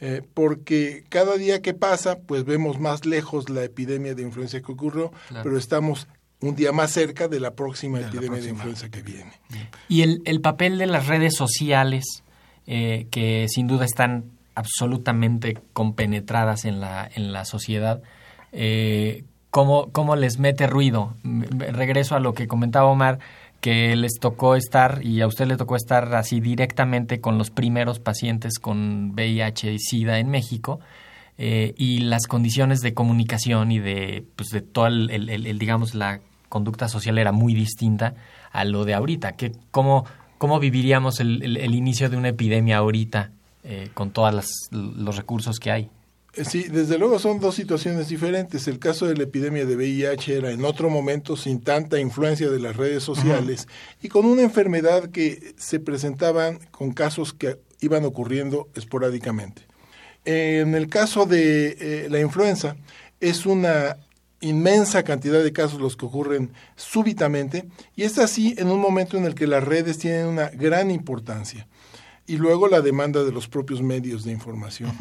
Eh, 0.00 0.20
porque 0.34 1.04
cada 1.08 1.36
día 1.36 1.62
que 1.62 1.74
pasa, 1.74 2.18
pues 2.18 2.44
vemos 2.44 2.80
más 2.80 3.06
lejos 3.06 3.48
la 3.48 3.62
epidemia 3.62 4.14
de 4.14 4.22
influenza 4.22 4.60
que 4.60 4.72
ocurrió, 4.72 5.12
Claro. 5.28 5.44
pero 5.44 5.56
estamos 5.56 6.08
un 6.40 6.56
día 6.56 6.72
más 6.72 6.90
cerca 6.90 7.28
de 7.28 7.38
la 7.38 7.54
próxima 7.54 7.98
De 7.98 8.04
la 8.04 8.10
epidemia 8.10 8.40
de 8.40 8.48
influenza 8.50 8.88
que 8.90 9.00
viene. 9.02 9.32
Y 9.88 10.02
el, 10.02 10.20
el 10.24 10.40
papel 10.40 10.76
de 10.78 10.86
las 10.86 11.06
redes 11.06 11.36
sociales, 11.36 12.04
eh, 12.66 13.06
que 13.12 13.46
sin 13.48 13.68
duda 13.68 13.84
están 13.84 14.24
absolutamente 14.56 15.56
compenetradas 15.72 16.64
en 16.64 16.80
la, 16.80 17.08
en 17.14 17.32
la 17.32 17.44
sociedad, 17.44 18.02
eh, 18.50 19.24
¿cómo, 19.52 19.90
¿cómo 19.92 20.16
les 20.16 20.40
mete 20.40 20.66
ruido? 20.66 21.14
Regreso 21.22 22.16
a 22.16 22.20
lo 22.20 22.34
que 22.34 22.48
comentaba 22.48 22.86
Omar, 22.90 23.20
que 23.60 23.94
les 23.94 24.14
tocó 24.18 24.56
estar, 24.56 24.98
y 25.04 25.20
a 25.20 25.28
usted 25.28 25.46
le 25.46 25.56
tocó 25.56 25.76
estar 25.76 26.12
así 26.16 26.40
directamente 26.40 27.20
con 27.20 27.38
los 27.38 27.50
primeros 27.50 28.00
pacientes 28.00 28.58
con 28.58 29.12
VIH 29.14 29.72
y 29.74 29.78
SIDA 29.78 30.18
en 30.18 30.30
México, 30.30 30.80
eh, 31.38 31.72
y 31.76 32.00
las 32.00 32.26
condiciones 32.26 32.80
de 32.80 32.92
comunicación 32.94 33.70
y 33.70 33.78
de, 33.78 34.24
pues, 34.34 34.48
de 34.48 34.62
toda, 34.62 34.88
el, 34.88 35.58
digamos, 35.60 35.94
la 35.94 36.18
conducta 36.48 36.88
social 36.88 37.16
era 37.18 37.30
muy 37.30 37.54
distinta 37.54 38.14
a 38.50 38.64
lo 38.64 38.84
de 38.84 38.94
ahorita. 38.94 39.32
Que, 39.36 39.52
¿cómo, 39.70 40.04
¿Cómo 40.38 40.58
viviríamos 40.58 41.20
el, 41.20 41.40
el- 41.42 41.56
el 41.56 41.74
inicio 41.76 42.10
de 42.10 42.16
una 42.16 42.30
epidemia 42.30 42.78
ahorita 42.78 43.30
eh, 43.62 43.90
con 43.94 44.10
todos 44.10 44.44
los 44.72 45.16
recursos 45.16 45.60
que 45.60 45.70
hay? 45.70 45.88
Eh, 46.34 46.44
Sí, 46.44 46.64
desde 46.64 46.98
luego 46.98 47.18
son 47.18 47.40
dos 47.40 47.54
situaciones 47.54 48.08
diferentes. 48.08 48.66
El 48.66 48.78
caso 48.78 49.06
de 49.06 49.16
la 49.16 49.24
epidemia 49.24 49.66
de 49.66 49.76
VIH 49.76 50.36
era 50.36 50.50
en 50.50 50.64
otro 50.64 50.88
momento 50.88 51.36
sin 51.36 51.60
tanta 51.60 51.98
influencia 51.98 52.50
de 52.50 52.58
las 52.58 52.76
redes 52.76 53.02
sociales 53.02 53.68
y 54.02 54.08
con 54.08 54.24
una 54.24 54.42
enfermedad 54.42 55.10
que 55.10 55.54
se 55.58 55.78
presentaban 55.78 56.58
con 56.70 56.92
casos 56.92 57.32
que 57.32 57.58
iban 57.80 58.04
ocurriendo 58.04 58.68
esporádicamente. 58.74 59.62
En 60.24 60.74
el 60.74 60.88
caso 60.88 61.26
de 61.26 61.76
eh, 61.80 62.08
la 62.08 62.20
influenza, 62.20 62.76
es 63.20 63.44
una 63.44 63.98
inmensa 64.40 65.02
cantidad 65.04 65.42
de 65.42 65.52
casos 65.52 65.80
los 65.80 65.96
que 65.96 66.06
ocurren 66.06 66.52
súbitamente 66.74 67.68
y 67.94 68.02
es 68.02 68.18
así 68.18 68.54
en 68.58 68.68
un 68.68 68.80
momento 68.80 69.16
en 69.16 69.24
el 69.24 69.34
que 69.34 69.46
las 69.46 69.62
redes 69.62 69.98
tienen 69.98 70.26
una 70.26 70.48
gran 70.48 70.90
importancia 70.90 71.68
y 72.26 72.36
luego 72.36 72.68
la 72.68 72.80
demanda 72.80 73.24
de 73.24 73.32
los 73.32 73.48
propios 73.48 73.82
medios 73.82 74.24
de 74.24 74.32
información, 74.32 74.92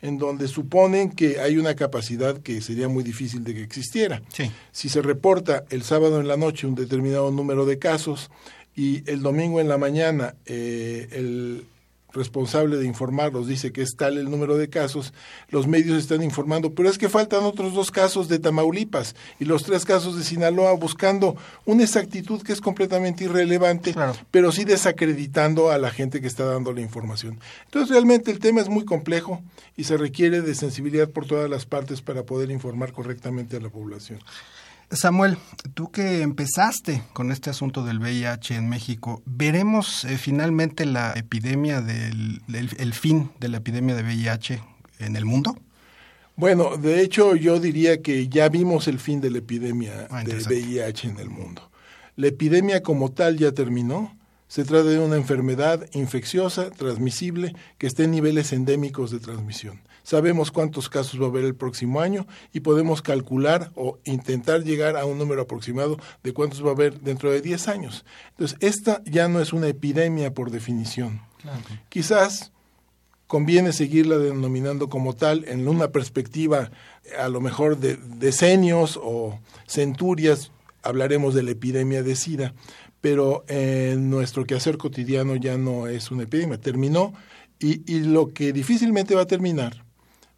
en 0.00 0.18
donde 0.18 0.48
suponen 0.48 1.10
que 1.10 1.40
hay 1.40 1.56
una 1.56 1.74
capacidad 1.74 2.38
que 2.38 2.60
sería 2.60 2.88
muy 2.88 3.04
difícil 3.04 3.44
de 3.44 3.54
que 3.54 3.62
existiera. 3.62 4.22
Sí. 4.32 4.50
Si 4.72 4.88
se 4.88 5.02
reporta 5.02 5.64
el 5.70 5.82
sábado 5.82 6.20
en 6.20 6.28
la 6.28 6.36
noche 6.36 6.66
un 6.66 6.74
determinado 6.74 7.30
número 7.30 7.66
de 7.66 7.78
casos 7.78 8.30
y 8.74 9.08
el 9.10 9.20
domingo 9.20 9.60
en 9.60 9.68
la 9.68 9.78
mañana 9.78 10.34
eh, 10.46 11.08
el 11.12 11.64
responsable 12.12 12.76
de 12.76 12.86
informarlos 12.86 13.46
dice 13.46 13.72
que 13.72 13.82
es 13.82 13.96
tal 13.96 14.18
el 14.18 14.30
número 14.30 14.56
de 14.56 14.68
casos, 14.68 15.12
los 15.48 15.66
medios 15.66 15.98
están 15.98 16.22
informando, 16.22 16.72
pero 16.74 16.88
es 16.88 16.98
que 16.98 17.08
faltan 17.08 17.44
otros 17.44 17.74
dos 17.74 17.90
casos 17.90 18.28
de 18.28 18.38
Tamaulipas 18.38 19.14
y 19.38 19.44
los 19.44 19.62
tres 19.62 19.84
casos 19.84 20.16
de 20.16 20.24
Sinaloa 20.24 20.72
buscando 20.74 21.36
una 21.66 21.82
exactitud 21.84 22.42
que 22.42 22.52
es 22.52 22.60
completamente 22.60 23.24
irrelevante, 23.24 23.92
Claro. 23.92 24.14
pero 24.30 24.52
sí 24.52 24.64
desacreditando 24.64 25.70
a 25.70 25.78
la 25.78 25.90
gente 25.90 26.20
que 26.20 26.26
está 26.26 26.44
dando 26.44 26.72
la 26.72 26.80
información. 26.80 27.38
Entonces 27.64 27.90
realmente 27.90 28.30
el 28.30 28.38
tema 28.38 28.60
es 28.60 28.68
muy 28.68 28.84
complejo 28.84 29.40
y 29.76 29.84
se 29.84 29.96
requiere 29.96 30.40
de 30.42 30.54
sensibilidad 30.54 31.08
por 31.08 31.26
todas 31.26 31.48
las 31.48 31.66
partes 31.66 32.02
para 32.02 32.24
poder 32.24 32.50
informar 32.50 32.92
correctamente 32.92 33.56
a 33.56 33.60
la 33.60 33.68
población. 33.70 34.18
Samuel, 34.92 35.38
tú 35.74 35.90
que 35.90 36.22
empezaste 36.22 37.02
con 37.12 37.30
este 37.30 37.48
asunto 37.50 37.84
del 37.84 38.00
VIH 38.00 38.56
en 38.56 38.68
México, 38.68 39.22
¿veremos 39.24 40.04
eh, 40.04 40.18
finalmente 40.18 40.84
la 40.84 41.12
epidemia 41.12 41.80
del 41.80 42.42
el, 42.52 42.70
el 42.76 42.94
fin 42.94 43.30
de 43.38 43.48
la 43.48 43.58
epidemia 43.58 43.94
de 43.94 44.02
VIH 44.02 44.60
en 44.98 45.16
el 45.16 45.24
mundo? 45.24 45.56
Bueno, 46.36 46.76
de 46.76 47.02
hecho 47.02 47.36
yo 47.36 47.60
diría 47.60 48.02
que 48.02 48.28
ya 48.28 48.48
vimos 48.48 48.88
el 48.88 48.98
fin 48.98 49.20
de 49.20 49.30
la 49.30 49.38
epidemia 49.38 50.08
Ah, 50.10 50.24
de. 50.24 50.36
VIH 50.36 51.08
en 51.08 51.18
el 51.18 51.30
mundo. 51.30 51.70
La 52.16 52.28
epidemia 52.28 52.82
como 52.82 53.12
tal 53.12 53.36
ya 53.36 53.52
terminó. 53.52 54.16
Se 54.48 54.64
trata 54.64 54.88
de 54.88 54.98
una 54.98 55.16
enfermedad 55.16 55.86
infecciosa, 55.92 56.70
transmisible, 56.70 57.54
que 57.78 57.86
está 57.86 58.02
en 58.02 58.10
niveles 58.10 58.52
endémicos 58.52 59.12
de 59.12 59.20
transmisión. 59.20 59.80
Sabemos 60.02 60.50
cuántos 60.50 60.88
casos 60.88 61.20
va 61.20 61.26
a 61.26 61.28
haber 61.28 61.44
el 61.44 61.54
próximo 61.54 62.00
año 62.00 62.26
y 62.52 62.60
podemos 62.60 63.02
calcular 63.02 63.70
o 63.74 63.98
intentar 64.04 64.64
llegar 64.64 64.96
a 64.96 65.04
un 65.04 65.18
número 65.18 65.42
aproximado 65.42 65.98
de 66.22 66.32
cuántos 66.32 66.64
va 66.64 66.68
a 66.68 66.72
haber 66.72 67.00
dentro 67.00 67.30
de 67.30 67.40
10 67.40 67.68
años. 67.68 68.04
Entonces, 68.30 68.58
esta 68.60 69.02
ya 69.04 69.28
no 69.28 69.40
es 69.40 69.52
una 69.52 69.68
epidemia 69.68 70.32
por 70.34 70.50
definición. 70.50 71.20
Quizás 71.88 72.52
conviene 73.26 73.72
seguirla 73.72 74.18
denominando 74.18 74.88
como 74.88 75.14
tal 75.14 75.44
en 75.46 75.68
una 75.68 75.92
perspectiva 75.92 76.70
a 77.16 77.28
lo 77.28 77.40
mejor 77.40 77.78
de 77.78 77.96
decenios 77.96 78.98
o 79.00 79.38
centurias, 79.68 80.50
hablaremos 80.82 81.34
de 81.34 81.44
la 81.44 81.52
epidemia 81.52 82.02
de 82.02 82.16
SIDA, 82.16 82.54
pero 83.00 83.44
en 83.48 84.10
nuestro 84.10 84.44
quehacer 84.46 84.78
cotidiano 84.78 85.36
ya 85.36 85.56
no 85.56 85.86
es 85.86 86.10
una 86.10 86.24
epidemia, 86.24 86.60
terminó 86.60 87.14
y, 87.58 87.82
y 87.90 88.00
lo 88.00 88.32
que 88.32 88.52
difícilmente 88.52 89.14
va 89.14 89.22
a 89.22 89.26
terminar 89.26 89.84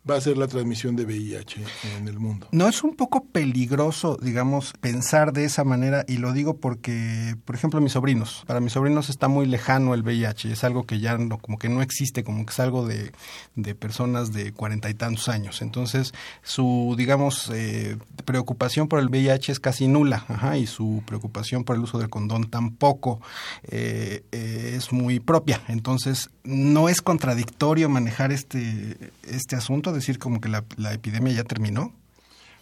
va 0.09 0.17
a 0.17 0.21
ser 0.21 0.37
la 0.37 0.49
transmisión 0.49 0.97
de 0.97 1.05
VIH 1.05 1.63
en 1.97 2.09
el 2.09 2.19
mundo. 2.19 2.49
¿No 2.51 2.69
es 2.69 2.83
un 2.83 2.97
poco 2.97 3.25
peligroso, 3.25 4.19
digamos, 4.21 4.73
pensar 4.81 5.33
de 5.33 5.45
esa 5.45 5.63
manera? 5.63 6.05
Y 6.09 6.17
lo 6.17 6.33
digo 6.33 6.57
porque, 6.57 7.37
por 7.45 7.55
ejemplo, 7.55 7.81
mis 7.81 7.93
sobrinos, 7.93 8.43
para 8.47 8.61
mis 8.61 8.73
sobrinos 8.73 9.09
está 9.11 9.29
muy 9.29 9.47
lejano 9.47 9.95
el 9.95 10.03
VIH, 10.03 10.53
es 10.53 10.65
algo 10.65 10.87
que 10.87 10.99
ya 10.99 11.17
no, 11.19 11.39
como 11.39 11.59
que 11.59 11.69
no 11.69 11.83
existe, 11.83 12.25
como 12.25 12.45
que 12.45 12.51
es 12.51 12.61
algo 12.61 12.87
de, 12.87 13.13
de 13.55 13.75
personas 13.75 14.33
de 14.33 14.53
cuarenta 14.53 14.91
y 14.91 14.95
tantos 14.95 15.29
años. 15.29 15.63
Entonces, 15.63 16.13
su, 16.43 16.95
digamos, 16.99 17.51
eh, 17.55 17.97
preocupación 18.25 18.89
por 18.89 18.99
el 18.99 19.09
VIH 19.09 19.53
es 19.53 19.61
casi 19.61 19.87
nula, 19.87 20.25
ajá, 20.29 20.59
y 20.59 20.67
su 20.67 21.03
preocupación 21.07 21.63
por 21.63 21.77
el 21.77 21.83
uso 21.83 21.99
del 21.99 22.11
condón 22.11 22.51
tampoco 22.51 23.21
eh, 23.65 24.25
eh, 24.33 24.75
es 24.77 24.93
muy 24.93 25.21
propia. 25.21 25.63
Entonces, 25.69 26.31
¿no 26.43 26.89
es 26.89 27.03
contradictorio 27.03 27.89
manejar 27.89 28.33
este, 28.33 28.97
este 29.29 29.55
asunto? 29.55 29.92
Decir 29.93 30.19
como 30.19 30.41
que 30.41 30.49
la, 30.49 30.65
la 30.77 30.93
epidemia 30.93 31.33
ya 31.33 31.45
terminó. 31.45 31.95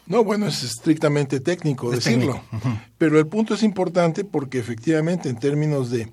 No, 0.06 0.24
bueno, 0.24 0.46
es 0.48 0.62
estrictamente 0.64 1.38
técnico 1.40 1.92
Es 1.92 2.04
decirlo, 2.04 2.42
técnico, 2.50 2.78
pero 2.98 3.18
el 3.18 3.26
punto 3.28 3.54
es 3.54 3.62
importante 3.62 4.24
porque 4.24 4.58
efectivamente 4.58 5.28
en 5.28 5.38
términos 5.38 5.90
de 5.90 6.10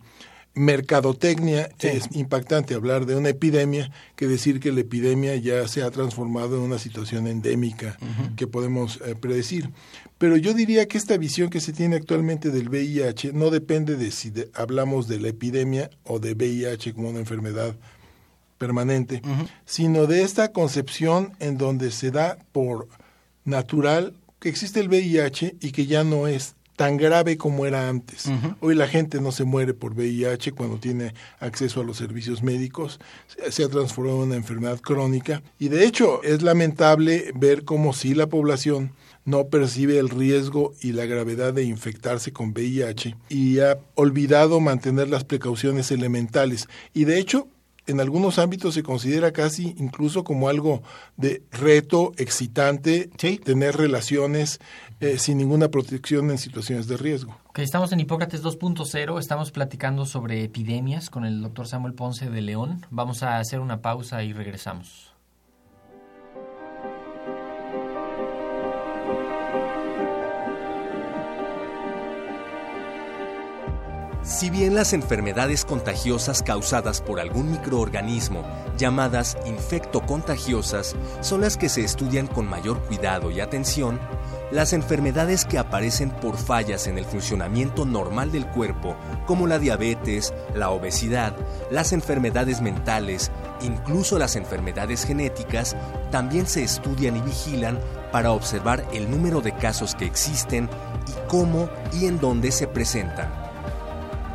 mercadotecnia 0.54 1.70
Sí. 1.80 1.88
es 1.88 2.10
impactante 2.14 2.74
hablar 2.74 3.06
de 3.06 3.16
una 3.16 3.30
epidemia 3.30 3.92
que 4.16 4.28
decir 4.28 4.60
que 4.60 4.72
la 4.72 4.82
epidemia 4.82 5.36
ya 5.38 5.68
se 5.68 5.84
ha 5.84 5.92
transformado 5.92 6.58
en 6.58 6.64
una 6.64 6.78
situación 6.80 7.28
endémica 7.28 7.98
que 8.36 8.48
podemos 8.48 9.00
eh, 9.06 9.16
predecir. 9.16 9.70
Pero 10.18 10.36
yo 10.36 10.54
diría 10.54 10.88
que 10.88 10.98
esta 10.98 11.16
visión 11.18 11.50
que 11.50 11.60
se 11.62 11.74
tiene 11.74 11.96
actualmente 11.96 12.50
del 12.50 12.70
VIH 12.70 13.34
no 13.34 13.50
depende 13.52 13.96
de 13.98 14.12
si 14.12 14.30
de- 14.32 14.50
hablamos 14.56 15.08
de 15.08 15.20
la 15.20 15.28
epidemia 15.30 15.90
o 16.04 16.20
de 16.20 16.34
VIH 16.34 16.94
como 16.94 17.10
una 17.10 17.20
enfermedad 17.20 17.76
permanente, 18.58 19.22
sino 19.66 20.06
de 20.08 20.24
esta 20.24 20.52
concepción 20.52 21.34
en 21.40 21.58
donde 21.58 21.92
se 21.92 22.12
da 22.12 22.38
por 22.52 22.88
natural 23.46 24.14
que 24.40 24.50
existe 24.50 24.80
el 24.80 24.90
VIH 24.90 25.56
y 25.62 25.72
que 25.72 25.86
ya 25.86 26.04
no 26.04 26.28
es 26.28 26.56
tan 26.76 26.98
grave 26.98 27.38
como 27.38 27.66
era 27.66 27.90
antes. 27.90 28.30
Hoy 28.60 28.76
la 28.76 28.88
gente 28.88 29.20
no 29.20 29.32
se 29.32 29.46
muere 29.46 29.74
por 29.74 29.94
VIH 29.94 30.52
cuando 30.52 30.78
tiene 30.78 31.16
acceso 31.40 31.82
a 31.82 31.84
los 31.84 31.98
servicios 31.98 32.44
médicos, 32.44 33.00
se- 33.50 33.64
ha 33.64 33.70
transformado 33.70 34.18
en 34.22 34.28
una 34.28 34.36
enfermedad 34.36 34.80
crónica 34.80 35.42
y 35.58 35.70
de 35.70 35.86
hecho 35.86 36.22
es 36.22 36.44
lamentable 36.44 37.32
ver 37.34 37.64
cómo 37.64 37.94
si 37.94 38.14
la 38.14 38.28
población 38.28 38.92
no 39.26 39.48
percibe 39.48 39.98
el 39.98 40.10
riesgo 40.10 40.74
y 40.80 40.92
la 40.92 41.06
gravedad 41.06 41.52
de 41.52 41.64
infectarse 41.64 42.32
con 42.32 42.50
VIH 42.52 43.16
y 43.28 43.60
ha 43.60 43.80
olvidado 43.96 44.60
mantener 44.60 45.10
las 45.10 45.24
precauciones 45.24 45.90
elementales. 45.92 46.68
Y 46.94 47.06
de 47.06 47.18
hecho, 47.20 47.48
en 47.88 48.00
algunos 48.00 48.38
ámbitos 48.40 48.74
se 48.74 48.84
considera 48.84 49.32
casi 49.32 49.74
incluso 49.78 50.24
como 50.24 50.50
algo 50.50 50.84
de 51.16 51.42
reto 51.52 52.12
excitante 52.18 53.10
Sí. 53.18 53.38
tener 53.38 53.76
relaciones 53.78 54.60
eh, 55.00 55.18
sin 55.18 55.38
ninguna 55.38 55.70
protección 55.70 56.30
en 56.32 56.38
situaciones 56.38 56.88
de 56.88 56.98
riesgo. 56.98 57.38
Estamos 57.56 57.92
en 57.92 58.00
Hipócrates 58.00 58.44
2.0, 58.44 59.20
estamos 59.20 59.52
platicando 59.52 60.06
sobre 60.06 60.44
epidemias 60.44 61.10
con 61.10 61.26
el 61.26 61.42
doctor 61.42 61.68
Samuel 61.68 61.94
Ponce 61.94 62.30
de 62.30 62.42
León. 62.42 62.86
Vamos 62.92 63.24
a 63.24 63.40
hacer 63.40 63.60
una 63.60 63.82
pausa 63.82 64.24
y 64.24 64.34
regresamos. 64.34 65.07
Si 74.28 74.50
bien 74.50 74.76
las 74.76 74.92
enfermedades 74.92 75.64
contagiosas 75.64 76.44
causadas 76.44 77.00
por 77.00 77.22
algún 77.22 77.50
microorganismo, 77.50 78.44
llamadas 78.78 79.38
infectocontagiosas, 79.46 80.98
son 81.22 81.40
las 81.40 81.56
que 81.56 81.70
se 81.70 81.86
estudian 81.86 82.28
con 82.28 82.46
mayor 82.46 82.84
cuidado 82.88 83.32
y 83.32 83.40
atención, 83.40 84.02
las 84.52 84.74
enfermedades 84.74 85.46
que 85.46 85.58
aparecen 85.58 86.12
por 86.12 86.36
fallas 86.36 86.88
en 86.88 86.98
el 86.98 87.06
funcionamiento 87.06 87.86
normal 87.86 88.34
del 88.34 88.46
cuerpo, 88.48 88.98
como 89.26 89.48
la 89.48 89.60
diabetes, 89.60 90.34
la 90.54 90.72
obesidad, 90.72 91.34
las 91.72 91.94
enfermedades 91.94 92.60
mentales, 92.60 93.32
incluso 93.62 94.20
las 94.20 94.36
enfermedades 94.36 95.06
genéticas, 95.06 95.78
también 96.12 96.48
se 96.48 96.64
estudian 96.64 97.16
y 97.16 97.22
vigilan 97.22 97.80
para 98.12 98.34
observar 98.34 98.86
el 98.92 99.10
número 99.10 99.40
de 99.40 99.56
casos 99.56 99.96
que 99.96 100.06
existen 100.06 100.70
y 101.08 101.30
cómo 101.30 101.70
y 101.94 102.08
en 102.08 102.20
dónde 102.20 102.52
se 102.52 102.68
presentan. 102.68 103.47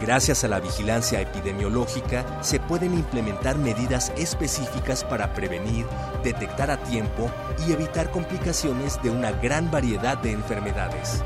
Gracias 0.03 0.43
a 0.43 0.49
la 0.49 0.59
vigilancia 0.59 1.21
epidemiológica 1.21 2.27
se 2.43 2.59
pueden 2.59 2.93
implementar 2.93 3.57
medidas 3.57 4.13
específicas 4.17 5.05
para 5.05 5.33
prevenir, 5.33 5.87
detectar 6.25 6.73
a 6.73 6.83
tiempo 6.83 7.31
y 7.65 7.73
evitar 7.73 8.11
complicaciones 8.11 9.01
de 9.01 9.11
una 9.11 9.31
gran 9.31 9.71
variedad 9.71 10.19
de 10.19 10.33
enfermedades. 10.33 11.23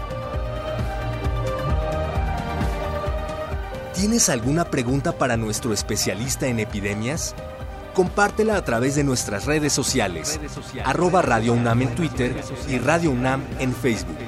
¿Tienes 3.94 4.28
alguna 4.28 4.66
pregunta 4.66 5.12
para 5.12 5.38
nuestro 5.38 5.72
especialista 5.72 6.46
en 6.46 6.60
epidemias? 6.60 7.34
Compártela 7.94 8.58
a 8.58 8.64
través 8.66 8.94
de 8.94 9.04
nuestras 9.04 9.46
redes 9.46 9.72
sociales, 9.72 10.38
arroba 10.84 11.22
Radio 11.22 11.54
UNAM 11.54 11.80
en 11.80 11.94
Twitter 11.94 12.36
y 12.68 12.76
Radio 12.76 13.10
UNAM 13.10 13.42
en 13.58 13.74
Facebook. 13.74 14.18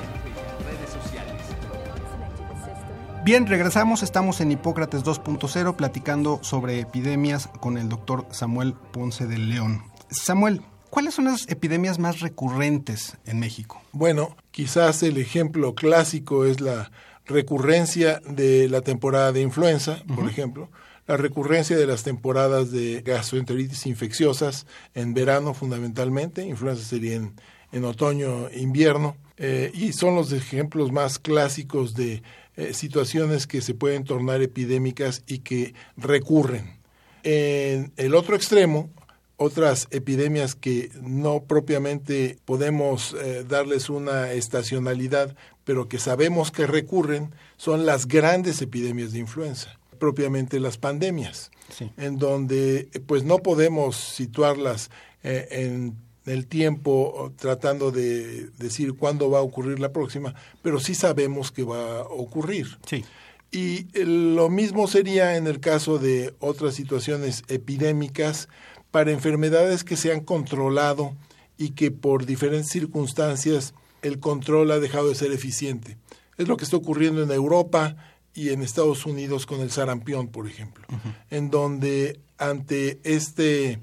Bien, 3.28 3.46
regresamos, 3.46 4.02
estamos 4.02 4.40
en 4.40 4.52
Hipócrates 4.52 5.04
2.0 5.04 5.76
platicando 5.76 6.38
sobre 6.42 6.80
epidemias 6.80 7.50
con 7.60 7.76
el 7.76 7.90
doctor 7.90 8.24
Samuel 8.30 8.72
Ponce 8.72 9.26
de 9.26 9.36
León. 9.36 9.82
Samuel, 10.10 10.62
¿cuáles 10.88 11.12
son 11.12 11.26
las 11.26 11.46
epidemias 11.50 11.98
más 11.98 12.20
recurrentes 12.20 13.18
en 13.26 13.38
México? 13.38 13.82
Bueno, 13.92 14.34
quizás 14.50 15.02
el 15.02 15.18
ejemplo 15.18 15.74
clásico 15.74 16.46
es 16.46 16.62
la 16.62 16.90
recurrencia 17.26 18.22
de 18.26 18.66
la 18.70 18.80
temporada 18.80 19.30
de 19.30 19.42
influenza, 19.42 20.02
por 20.16 20.26
ejemplo, 20.26 20.70
la 21.06 21.18
recurrencia 21.18 21.76
de 21.76 21.86
las 21.86 22.04
temporadas 22.04 22.70
de 22.70 23.02
gastroenteritis 23.02 23.84
infecciosas 23.84 24.66
en 24.94 25.12
verano 25.12 25.52
fundamentalmente, 25.52 26.46
influenza 26.46 26.82
sería 26.82 27.16
en, 27.16 27.34
en 27.72 27.84
otoño, 27.84 28.48
invierno, 28.56 29.18
eh, 29.36 29.70
y 29.72 29.92
son 29.92 30.16
los 30.16 30.32
ejemplos 30.32 30.90
más 30.90 31.18
clásicos 31.18 31.94
de 31.94 32.22
eh, 32.58 32.74
situaciones 32.74 33.46
que 33.46 33.60
se 33.62 33.72
pueden 33.72 34.02
tornar 34.04 34.42
epidémicas 34.42 35.22
y 35.26 35.38
que 35.38 35.74
recurren. 35.96 36.76
En 37.22 37.92
el 37.96 38.14
otro 38.14 38.36
extremo, 38.36 38.90
otras 39.36 39.86
epidemias 39.92 40.54
que 40.56 40.90
no 41.00 41.44
propiamente 41.44 42.36
podemos 42.44 43.14
eh, 43.22 43.44
darles 43.48 43.88
una 43.88 44.32
estacionalidad, 44.32 45.36
pero 45.64 45.88
que 45.88 45.98
sabemos 45.98 46.50
que 46.50 46.66
recurren, 46.66 47.32
son 47.56 47.86
las 47.86 48.06
grandes 48.08 48.60
epidemias 48.60 49.12
de 49.12 49.20
influenza. 49.20 49.78
propiamente 49.98 50.60
las 50.60 50.78
pandemias, 50.78 51.50
Sí. 51.76 51.90
en 51.96 52.18
donde 52.18 52.88
pues 53.08 53.24
no 53.24 53.38
podemos 53.38 53.96
situarlas 53.96 54.90
eh, 55.24 55.48
en 55.50 55.96
el 56.30 56.46
tiempo 56.46 57.32
tratando 57.36 57.90
de 57.90 58.50
decir 58.58 58.94
cuándo 58.94 59.30
va 59.30 59.38
a 59.38 59.42
ocurrir 59.42 59.78
la 59.80 59.92
próxima, 59.92 60.34
pero 60.62 60.80
sí 60.80 60.94
sabemos 60.94 61.52
que 61.52 61.64
va 61.64 62.00
a 62.00 62.02
ocurrir. 62.02 62.78
Sí. 62.86 63.04
Y 63.50 63.86
eh, 63.94 64.04
lo 64.04 64.48
mismo 64.50 64.86
sería 64.88 65.36
en 65.36 65.46
el 65.46 65.60
caso 65.60 65.98
de 65.98 66.34
otras 66.38 66.74
situaciones 66.74 67.44
epidémicas 67.48 68.48
para 68.90 69.10
enfermedades 69.10 69.84
que 69.84 69.96
se 69.96 70.12
han 70.12 70.20
controlado 70.20 71.16
y 71.56 71.70
que 71.70 71.90
por 71.90 72.26
diferentes 72.26 72.70
circunstancias 72.70 73.74
el 74.02 74.20
control 74.20 74.70
ha 74.70 74.78
dejado 74.78 75.08
de 75.08 75.14
ser 75.14 75.32
eficiente. 75.32 75.96
Es 76.36 76.46
lo 76.48 76.56
que 76.56 76.64
está 76.64 76.76
ocurriendo 76.76 77.22
en 77.22 77.30
Europa 77.30 77.96
y 78.34 78.50
en 78.50 78.62
Estados 78.62 79.06
Unidos 79.06 79.46
con 79.46 79.60
el 79.60 79.70
sarampión, 79.70 80.28
por 80.28 80.46
ejemplo, 80.46 80.86
en 81.30 81.50
donde 81.50 82.20
ante 82.38 83.00
este 83.02 83.80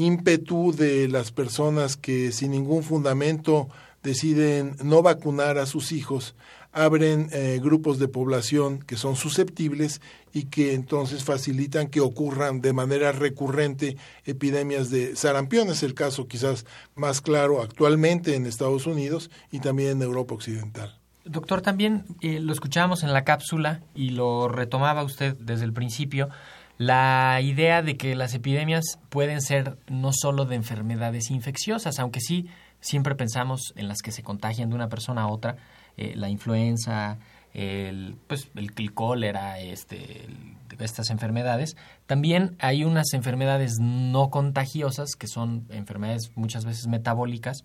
ímpetu 0.00 0.72
de 0.72 1.08
las 1.08 1.30
personas 1.32 1.96
que 1.96 2.32
sin 2.32 2.52
ningún 2.52 2.82
fundamento 2.82 3.68
deciden 4.02 4.76
no 4.82 5.02
vacunar 5.02 5.58
a 5.58 5.66
sus 5.66 5.92
hijos, 5.92 6.34
abren 6.72 7.28
eh, 7.32 7.58
grupos 7.62 7.98
de 7.98 8.08
población 8.08 8.78
que 8.80 8.96
son 8.96 9.16
susceptibles 9.16 10.00
y 10.32 10.44
que 10.44 10.74
entonces 10.74 11.24
facilitan 11.24 11.88
que 11.88 12.00
ocurran 12.00 12.60
de 12.60 12.72
manera 12.72 13.12
recurrente 13.12 13.96
epidemias 14.24 14.90
de 14.90 15.16
sarampión. 15.16 15.68
Es 15.68 15.82
el 15.82 15.94
caso 15.94 16.28
quizás 16.28 16.66
más 16.94 17.20
claro 17.20 17.62
actualmente 17.62 18.36
en 18.36 18.46
Estados 18.46 18.86
Unidos 18.86 19.30
y 19.50 19.60
también 19.60 19.90
en 19.90 20.02
Europa 20.02 20.34
Occidental. 20.34 20.96
Doctor, 21.24 21.60
también 21.60 22.04
eh, 22.22 22.40
lo 22.40 22.52
escuchábamos 22.52 23.02
en 23.02 23.12
la 23.12 23.24
cápsula 23.24 23.80
y 23.94 24.10
lo 24.10 24.48
retomaba 24.48 25.04
usted 25.04 25.36
desde 25.38 25.64
el 25.64 25.72
principio, 25.72 26.30
la 26.80 27.42
idea 27.42 27.82
de 27.82 27.98
que 27.98 28.14
las 28.14 28.32
epidemias 28.32 28.98
pueden 29.10 29.42
ser 29.42 29.76
no 29.90 30.12
solo 30.14 30.46
de 30.46 30.56
enfermedades 30.56 31.30
infecciosas, 31.30 31.98
aunque 31.98 32.20
sí 32.22 32.46
siempre 32.80 33.14
pensamos 33.14 33.74
en 33.76 33.86
las 33.86 34.00
que 34.00 34.12
se 34.12 34.22
contagian 34.22 34.70
de 34.70 34.76
una 34.76 34.88
persona 34.88 35.24
a 35.24 35.26
otra, 35.26 35.56
eh, 35.98 36.14
la 36.16 36.30
influenza, 36.30 37.18
el, 37.52 38.16
pues, 38.26 38.48
el, 38.54 38.94
cólera, 38.94 39.60
este, 39.60 40.26
estas 40.78 41.10
enfermedades. 41.10 41.76
También 42.06 42.56
hay 42.60 42.84
unas 42.84 43.12
enfermedades 43.12 43.74
no 43.78 44.30
contagiosas, 44.30 45.16
que 45.16 45.26
son 45.26 45.66
enfermedades 45.68 46.32
muchas 46.34 46.64
veces 46.64 46.86
metabólicas, 46.86 47.58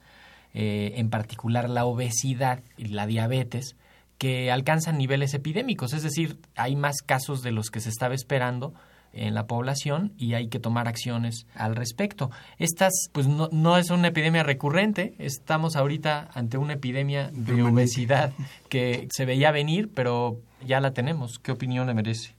eh, 0.53 0.91
en 0.97 1.09
particular 1.09 1.69
la 1.69 1.85
obesidad 1.85 2.63
y 2.75 2.87
la 2.87 3.07
diabetes, 3.07 3.77
que 4.17 4.51
alcanzan 4.51 4.97
niveles 4.97 5.33
epidémicos, 5.33 5.93
es 5.93 6.03
decir, 6.03 6.37
hay 6.57 6.75
más 6.75 6.97
casos 6.97 7.43
de 7.43 7.53
los 7.53 7.69
que 7.71 7.79
se 7.79 7.87
estaba 7.87 8.13
esperando 8.13 8.73
en 9.15 9.33
la 9.33 9.47
población 9.47 10.13
y 10.17 10.33
hay 10.33 10.47
que 10.47 10.59
tomar 10.59 10.87
acciones 10.87 11.47
al 11.55 11.75
respecto. 11.75 12.29
Estas, 12.59 12.93
pues 13.11 13.27
no, 13.27 13.49
no 13.51 13.77
es 13.77 13.89
una 13.89 14.09
epidemia 14.09 14.43
recurrente, 14.43 15.15
estamos 15.17 15.75
ahorita 15.75 16.29
ante 16.33 16.57
una 16.57 16.73
epidemia 16.73 17.31
de 17.33 17.63
obesidad 17.63 18.33
que 18.69 19.07
se 19.11 19.25
veía 19.25 19.51
venir, 19.51 19.89
pero 19.93 20.39
ya 20.65 20.79
la 20.79 20.93
tenemos. 20.93 21.39
¿Qué 21.39 21.51
opinión 21.51 21.87
le 21.87 21.93
merece? 21.93 22.35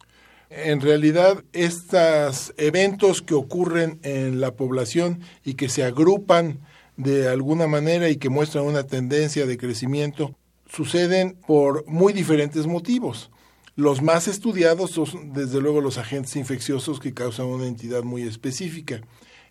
En 0.49 0.81
realidad, 0.81 1.43
estos 1.53 2.55
eventos 2.57 3.21
que 3.21 3.35
ocurren 3.35 3.99
en 4.05 4.41
la 4.41 4.53
población 4.53 5.21
y 5.45 5.55
que 5.55 5.69
se 5.69 5.83
agrupan 5.83 6.61
de 6.97 7.29
alguna 7.29 7.67
manera 7.67 8.09
y 8.09 8.17
que 8.17 8.31
muestran 8.31 8.65
una 8.65 8.85
tendencia 8.85 9.45
de 9.45 9.59
crecimiento, 9.59 10.35
suceden 10.69 11.37
por 11.47 11.87
muy 11.87 12.13
diferentes 12.13 12.67
motivos. 12.67 13.31
Los 13.77 14.01
más 14.01 14.27
estudiados 14.27 14.93
son, 14.93 15.35
desde 15.35 15.61
luego, 15.61 15.83
los 15.83 15.99
agentes 15.99 16.35
infecciosos 16.37 16.99
que 16.99 17.13
causan 17.13 17.47
una 17.47 17.67
entidad 17.67 18.03
muy 18.03 18.23
específica. 18.23 19.03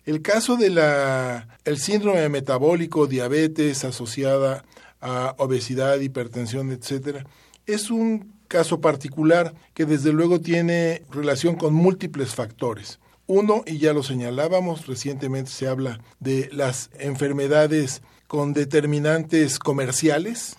El 0.04 0.20
caso 0.20 0.56
de 0.56 0.70
la 0.70 1.48
el 1.64 1.78
síndrome 1.78 2.28
metabólico, 2.28 3.06
diabetes 3.06 3.84
asociada 3.84 4.64
a 5.00 5.34
obesidad, 5.38 6.00
hipertensión, 6.00 6.72
etcétera, 6.72 7.24
es 7.66 7.90
un 7.90 8.32
caso 8.48 8.80
particular 8.80 9.54
que 9.74 9.84
desde 9.84 10.12
luego 10.12 10.40
tiene 10.40 11.02
relación 11.10 11.56
con 11.56 11.74
múltiples 11.74 12.34
factores. 12.34 12.98
Uno, 13.28 13.62
y 13.66 13.78
ya 13.78 13.92
lo 13.92 14.02
señalábamos, 14.02 14.86
recientemente 14.86 15.50
se 15.50 15.66
habla 15.68 16.00
de 16.20 16.48
las 16.52 16.90
enfermedades 16.98 18.02
con 18.26 18.52
determinantes 18.52 19.58
comerciales. 19.58 20.54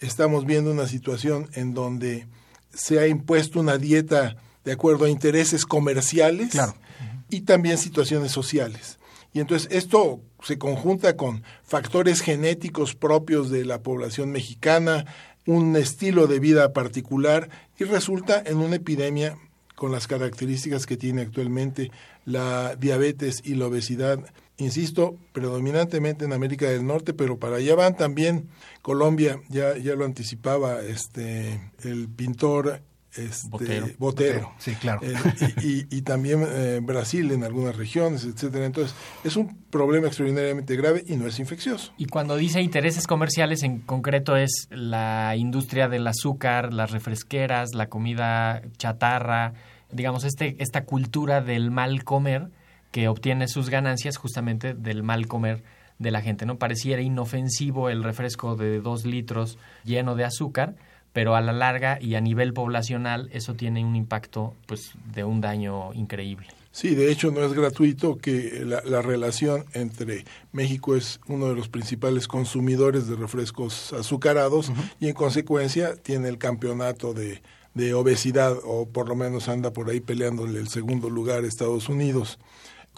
Estamos 0.00 0.46
viendo 0.46 0.70
una 0.70 0.86
situación 0.86 1.50
en 1.52 1.74
donde 1.74 2.26
se 2.78 3.00
ha 3.00 3.06
impuesto 3.08 3.58
una 3.60 3.76
dieta 3.76 4.36
de 4.64 4.72
acuerdo 4.72 5.04
a 5.04 5.10
intereses 5.10 5.66
comerciales 5.66 6.50
Claro. 6.52 6.74
y 7.28 7.40
también 7.42 7.76
situaciones 7.78 8.30
sociales. 8.32 8.98
Y 9.32 9.40
entonces 9.40 9.68
esto 9.70 10.20
se 10.42 10.58
conjunta 10.58 11.16
con 11.16 11.42
factores 11.64 12.20
genéticos 12.20 12.94
propios 12.94 13.50
de 13.50 13.64
la 13.64 13.82
población 13.82 14.30
mexicana, 14.30 15.04
un 15.46 15.76
estilo 15.76 16.26
de 16.26 16.38
vida 16.40 16.72
particular 16.72 17.48
y 17.78 17.84
resulta 17.84 18.42
en 18.44 18.58
una 18.58 18.76
epidemia 18.76 19.36
con 19.74 19.92
las 19.92 20.06
características 20.06 20.86
que 20.86 20.96
tiene 20.96 21.22
actualmente 21.22 21.90
la 22.24 22.76
diabetes 22.76 23.40
y 23.44 23.54
la 23.54 23.66
obesidad, 23.66 24.18
insisto, 24.58 25.16
predominantemente 25.32 26.24
en 26.24 26.32
América 26.32 26.66
del 26.68 26.86
Norte, 26.86 27.14
pero 27.14 27.38
para 27.38 27.56
allá 27.56 27.74
van 27.74 27.96
también 27.96 28.48
Colombia, 28.82 29.40
ya, 29.48 29.76
ya 29.78 29.94
lo 29.94 30.04
anticipaba 30.04 30.82
este 30.82 31.60
el 31.84 32.08
pintor 32.08 32.82
este, 33.14 33.48
Botero. 33.48 33.86
Botero. 33.98 34.52
Sí, 34.58 34.74
claro. 34.74 35.00
Eh, 35.02 35.14
y, 35.62 35.68
y- 35.80 35.86
y 35.90 36.02
también 36.02 36.44
eh, 36.46 36.78
Brasil 36.82 37.32
en 37.32 37.42
algunas 37.42 37.74
regiones, 37.76 38.24
etcétera. 38.24 38.66
Entonces, 38.66 38.94
es 39.24 39.34
un 39.36 39.56
problema 39.70 40.06
extraordinariamente 40.08 40.76
grave 40.76 41.02
y 41.06 41.16
no 41.16 41.26
es 41.26 41.38
infeccioso. 41.40 41.92
Y 41.96 42.04
cuando 42.06 42.36
dice 42.36 42.60
intereses 42.60 43.06
comerciales, 43.06 43.62
en 43.62 43.78
concreto 43.80 44.36
es 44.36 44.68
la 44.70 45.34
industria 45.36 45.88
del 45.88 46.06
azúcar, 46.06 46.72
las 46.72 46.90
refresqueras, 46.90 47.70
la 47.74 47.88
comida 47.88 48.62
chatarra, 48.76 49.54
digamos, 49.90 50.24
este, 50.24 50.54
esta 50.58 50.84
cultura 50.84 51.40
del 51.40 51.70
mal 51.70 52.04
comer 52.04 52.50
que 52.90 53.08
obtiene 53.08 53.48
sus 53.48 53.70
ganancias 53.70 54.16
justamente 54.16 54.74
del 54.74 55.02
mal 55.02 55.26
comer 55.26 55.62
de 55.98 56.10
la 56.10 56.22
gente. 56.22 56.46
¿no? 56.46 56.58
Pareciera 56.58 57.02
inofensivo 57.02 57.88
el 57.88 58.02
refresco 58.02 58.56
de 58.56 58.80
dos 58.80 59.04
litros 59.04 59.58
lleno 59.84 60.14
de 60.14 60.24
azúcar, 60.24 60.76
pero 61.12 61.34
a 61.34 61.40
la 61.40 61.52
larga 61.52 61.98
y 62.00 62.14
a 62.14 62.20
nivel 62.20 62.52
poblacional 62.52 63.28
eso 63.32 63.54
tiene 63.54 63.84
un 63.84 63.96
impacto 63.96 64.54
pues 64.66 64.92
de 65.12 65.24
un 65.24 65.40
daño 65.40 65.92
increíble. 65.94 66.46
Sí, 66.70 66.94
de 66.94 67.10
hecho 67.10 67.32
no 67.32 67.42
es 67.42 67.54
gratuito 67.54 68.18
que 68.18 68.62
la, 68.64 68.82
la 68.84 69.02
relación 69.02 69.64
entre 69.72 70.24
México 70.52 70.94
es 70.94 71.18
uno 71.26 71.48
de 71.48 71.56
los 71.56 71.68
principales 71.68 72.28
consumidores 72.28 73.08
de 73.08 73.16
refrescos 73.16 73.92
azucarados 73.92 74.70
y 75.00 75.08
en 75.08 75.14
consecuencia 75.14 75.96
tiene 75.96 76.28
el 76.28 76.38
campeonato 76.38 77.14
de, 77.14 77.42
de 77.74 77.94
obesidad 77.94 78.56
o 78.64 78.86
por 78.86 79.08
lo 79.08 79.16
menos 79.16 79.48
anda 79.48 79.72
por 79.72 79.88
ahí 79.88 80.00
peleándole 80.00 80.60
el 80.60 80.68
segundo 80.68 81.10
lugar 81.10 81.42
a 81.42 81.46
Estados 81.46 81.88
Unidos. 81.88 82.38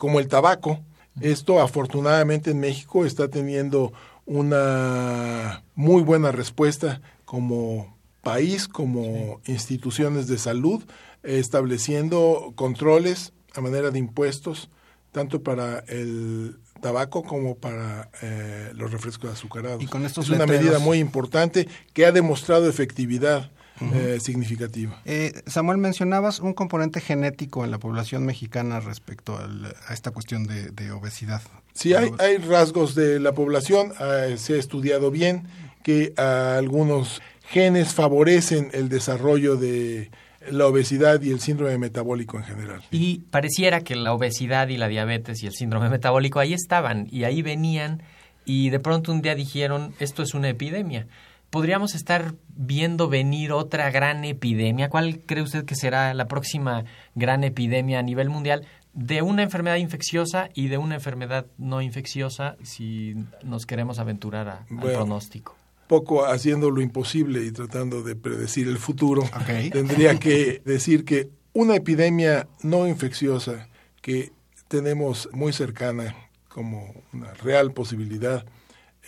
Como 0.01 0.19
el 0.19 0.29
tabaco, 0.29 0.81
esto 1.21 1.61
afortunadamente 1.61 2.53
en 2.53 2.59
México 2.59 3.05
está 3.05 3.29
teniendo 3.29 3.93
una 4.25 5.63
muy 5.75 6.03
buena 6.03 6.33
respuesta 6.33 7.03
como 7.27 7.99
país, 8.23 8.67
como 8.67 9.43
instituciones 9.45 10.27
de 10.27 10.39
salud, 10.39 10.83
estableciendo 11.23 12.55
controles 12.55 13.35
a 13.55 13.61
manera 13.61 13.91
de 13.91 13.99
impuestos, 13.99 14.71
tanto 15.13 15.43
para 15.43 15.81
el 15.81 16.57
tabaco 16.81 17.23
como 17.23 17.59
para 17.59 18.09
eh, 18.23 18.73
los 18.75 18.93
refrescos 18.93 19.31
azucarados. 19.31 19.83
Y 19.83 19.87
con 19.87 20.07
estos 20.07 20.25
es 20.25 20.31
una 20.31 20.47
medida 20.47 20.79
muy 20.79 20.97
importante 20.97 21.69
que 21.93 22.07
ha 22.07 22.13
demostrado 22.13 22.71
efectividad 22.71 23.51
eh, 23.95 24.19
significativa. 24.21 25.01
Eh, 25.05 25.33
Samuel, 25.47 25.79
mencionabas 25.79 26.41
un 26.41 26.53
componente 26.55 27.01
genético 27.01 27.65
en 27.65 27.71
la 27.71 27.79
población 27.79 28.25
mexicana 28.25 28.81
respecto 28.81 29.37
al- 29.39 29.75
a 29.87 29.95
esta 29.95 30.11
cuestión 30.11 30.45
de, 30.45 30.71
de 30.71 30.93
obesidad. 30.93 31.43
Sí, 31.73 31.95
hay, 31.95 32.11
hay 32.19 32.37
rasgos 32.39 32.95
de 32.95 33.21
la 33.21 33.33
población, 33.33 33.93
eh, 34.01 34.37
se 34.39 34.55
ha 34.55 34.59
estudiado 34.59 35.11
bien 35.11 35.45
que 35.83 36.13
ah, 36.19 36.57
algunos 36.59 37.23
genes 37.49 37.95
favorecen 37.95 38.71
el 38.73 38.89
desarrollo 38.89 39.57
de 39.57 40.11
la 40.51 40.67
obesidad 40.67 41.21
y 41.23 41.31
el 41.31 41.41
síndrome 41.41 41.77
metabólico 41.79 42.37
en 42.39 42.45
general. 42.45 42.83
Y 42.91 43.19
pareciera 43.31 43.81
que 43.83 43.95
la 43.97 44.13
obesidad 44.13 44.69
y 44.69 44.77
la 44.77 44.89
diabetes 44.89 45.43
y 45.43 45.47
el 45.47 45.53
síndrome 45.53 45.89
metabólico 45.91 46.39
ahí 46.39 46.55
estaban 46.55 47.07
y 47.11 47.25
ahí 47.25 47.43
venían 47.43 48.03
y 48.47 48.71
de 48.71 48.81
pronto 48.81 49.13
un 49.13 49.21
día 49.21 49.35
dijeron 49.35 49.93
esto 50.01 50.23
es 50.23 50.33
una 50.35 50.49
epidemia. 50.49 51.07
¿Podríamos 51.51 51.95
estar 51.95 52.35
viendo 52.55 53.09
venir 53.09 53.53
otra 53.53 53.91
gran 53.91 54.25
epidemia? 54.25 54.89
¿Cuál 54.89 55.21
cree 55.21 55.43
usted 55.43 55.65
que 55.65 55.75
será 55.75 56.15
la 56.15 56.27
próxima 56.29 56.85
gran 57.15 57.43
epidemia 57.45 57.99
a 57.99 58.03
nivel 58.03 58.31
mundial 58.31 58.67
de 58.93 59.23
una 59.23 59.43
enfermedad 59.43 59.77
infecciosa 59.77 60.49
y 60.55 60.69
de 60.69 60.79
una 60.79 60.95
enfermedad 60.97 61.47
no 61.59 61.81
infecciosa 61.83 62.57
si 62.63 63.15
nos 63.45 63.67
queremos 63.67 63.99
aventurar 63.99 64.49
a- 64.49 64.59
al 64.59 64.67
Bueno. 64.77 64.99
pronóstico? 64.99 65.57
Poco 65.89 66.25
haciendo 66.25 66.71
lo 66.71 66.81
imposible 66.81 67.45
y 67.45 67.51
tratando 67.51 68.03
de 68.03 68.15
predecir 68.15 68.69
el 68.69 68.79
futuro, 68.79 69.23
tendría 69.73 70.19
que 70.19 70.63
decir 70.65 71.05
que 71.05 71.29
Una 71.53 71.75
epidemia 71.75 72.47
no 72.63 72.87
infecciosa 72.87 73.69
que 74.01 74.31
tenemos 74.69 75.29
muy 75.33 75.53
cercana 75.53 76.15
como 76.49 76.95
una 77.13 77.35
real 77.35 77.73
posibilidad 77.73 78.45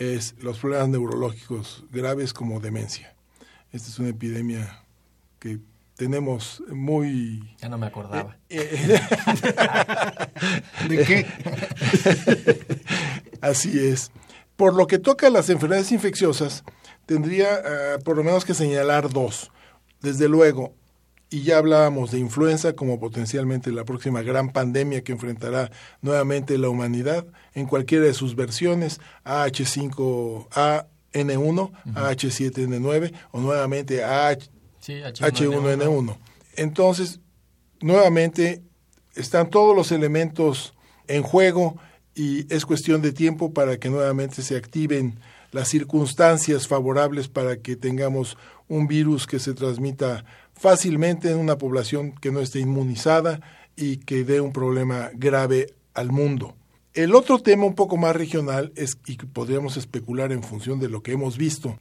es 0.03 0.35
los 0.41 0.59
problemas 0.59 0.89
neurológicos 0.89 1.85
graves 1.91 2.33
como 2.33 2.61
demencia. 2.61 3.15
Esta 3.73 3.89
es 3.89 3.99
una 3.99 4.11
epidemia 4.11 4.85
que 5.39 5.61
tenemos 5.97 6.63
muy... 6.69 7.55
Ya 7.59 7.69
no 7.69 7.79
me 7.79 7.87
acordaba. 7.87 8.37
Eh, 8.49 9.01
¿De 10.89 11.05
qué? 11.05 11.27
Así 13.41 13.79
es. 13.79 14.11
Por 14.57 14.75
lo 14.75 14.87
que 14.87 14.99
toca 14.99 15.29
a 15.29 15.31
las 15.31 15.49
enfermedades 15.49 15.93
infecciosas, 15.93 16.65
tendría 17.07 17.49
ah, 17.55 17.99
por 18.05 18.17
lo 18.17 18.25
menos 18.25 18.45
que 18.45 18.55
señalar 18.55 19.11
dos. 19.11 19.51
Desde 20.01 20.29
luego, 20.29 20.75
y 21.33 21.43
ya 21.43 21.57
hablábamos 21.57 22.11
de 22.11 22.19
influenza 22.19 22.75
como 22.75 23.01
potencialmente 23.01 23.73
la 23.73 23.85
próxima 23.85 24.21
gran 24.21 24.51
pandemia 24.51 25.03
que 25.03 25.13
enfrentará 25.13 25.71
nuevamente 26.03 26.59
la 26.59 26.69
humanidad 26.69 27.27
en 27.55 27.67
cualquiera 27.67 28.05
de 28.05 28.13
sus 28.13 28.37
versiones, 28.37 29.01
AH5, 29.25 30.49
AN1, 31.13 31.73
AH7N9 31.95 33.13
o 33.31 33.41
nuevamente 33.41 34.05
AH, 34.05 34.51
Sí, 34.79 34.95
H1N1. 34.95 36.17
Entonces, 36.57 37.21
nuevamente 37.81 38.63
están 39.15 39.49
todos 39.49 39.77
los 39.77 39.93
elementos 39.93 40.75
en 41.07 41.23
juego 41.23 41.77
y 42.15 42.53
es 42.53 42.67
cuestión 42.67 43.01
de 43.01 43.13
tiempo 43.13 43.55
para 43.55 43.79
que 43.79 43.89
nuevamente 43.89 44.43
se 44.43 44.57
activen 44.57 45.21
las 45.53 45.69
circunstancias 45.69 46.67
favorables 46.67 47.29
para 47.29 47.59
que 47.59 47.77
tengamos 47.77 48.37
un 48.69 48.89
virus 48.89 49.27
que 49.27 49.39
se 49.39 49.55
transmita 49.55 50.25
fácilmente 50.55 51.31
en 51.31 51.39
una 51.39 51.59
población 51.59 52.13
que 52.13 52.31
no 52.31 52.41
esté 52.41 52.61
inmunizada 52.61 53.41
y 53.77 53.99
que 53.99 54.25
dé 54.25 54.41
un 54.41 54.53
problema 54.53 55.11
grave 55.15 55.75
al 55.95 56.11
mundo. 56.13 56.55
El 56.95 57.15
otro 57.15 57.39
tema 57.39 57.65
un 57.65 57.75
poco 57.75 57.97
más 57.97 58.15
regional 58.15 58.73
es, 58.77 58.99
y 59.07 59.17
podríamos 59.17 59.77
especular 59.77 60.31
en 60.31 60.43
función 60.43 60.79
de 60.79 60.89
lo 60.89 61.03
que 61.03 61.13
hemos 61.13 61.39
visto 61.39 61.79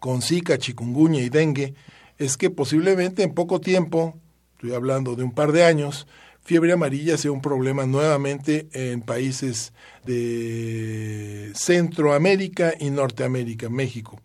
con 0.00 0.22
Zika, 0.22 0.58
chikungunya 0.58 1.20
y 1.20 1.28
dengue, 1.28 1.74
es 2.18 2.36
que 2.36 2.50
posiblemente 2.50 3.22
en 3.22 3.34
poco 3.34 3.60
tiempo, 3.60 4.14
estoy 4.54 4.72
hablando 4.72 5.16
de 5.16 5.24
un 5.24 5.32
par 5.32 5.52
de 5.52 5.64
años, 5.64 6.06
fiebre 6.42 6.72
amarilla 6.72 7.16
sea 7.16 7.32
un 7.32 7.40
problema 7.40 7.86
nuevamente 7.86 8.68
en 8.72 9.00
países 9.00 9.72
de 10.04 11.52
Centroamérica 11.54 12.74
y 12.78 12.90
Norteamérica, 12.90 13.68
México. 13.68 14.20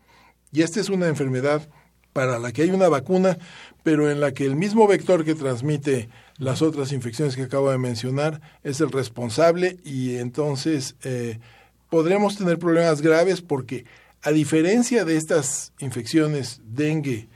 Y 0.51 0.61
esta 0.61 0.79
es 0.79 0.89
una 0.89 1.07
enfermedad 1.07 1.67
para 2.13 2.39
la 2.39 2.51
que 2.51 2.63
hay 2.63 2.71
una 2.71 2.89
vacuna, 2.89 3.37
pero 3.83 4.11
en 4.11 4.19
la 4.19 4.33
que 4.33 4.45
el 4.45 4.55
mismo 4.55 4.87
vector 4.87 5.25
que 5.25 5.35
transmite 5.35 6.09
las 6.37 6.61
otras 6.61 6.91
infecciones 6.91 7.35
que 7.35 7.43
acabo 7.43 7.71
de 7.71 7.77
mencionar 7.77 8.41
es 8.63 8.81
el 8.81 8.91
responsable 8.91 9.77
y 9.83 10.17
entonces 10.17 10.95
eh, 11.03 11.39
podremos 11.89 12.37
tener 12.37 12.59
problemas 12.59 13.01
graves 13.01 13.41
porque 13.41 13.85
a 14.21 14.31
diferencia 14.31 15.05
de 15.05 15.17
estas 15.17 15.73
infecciones 15.79 16.61
dengue, 16.65 17.29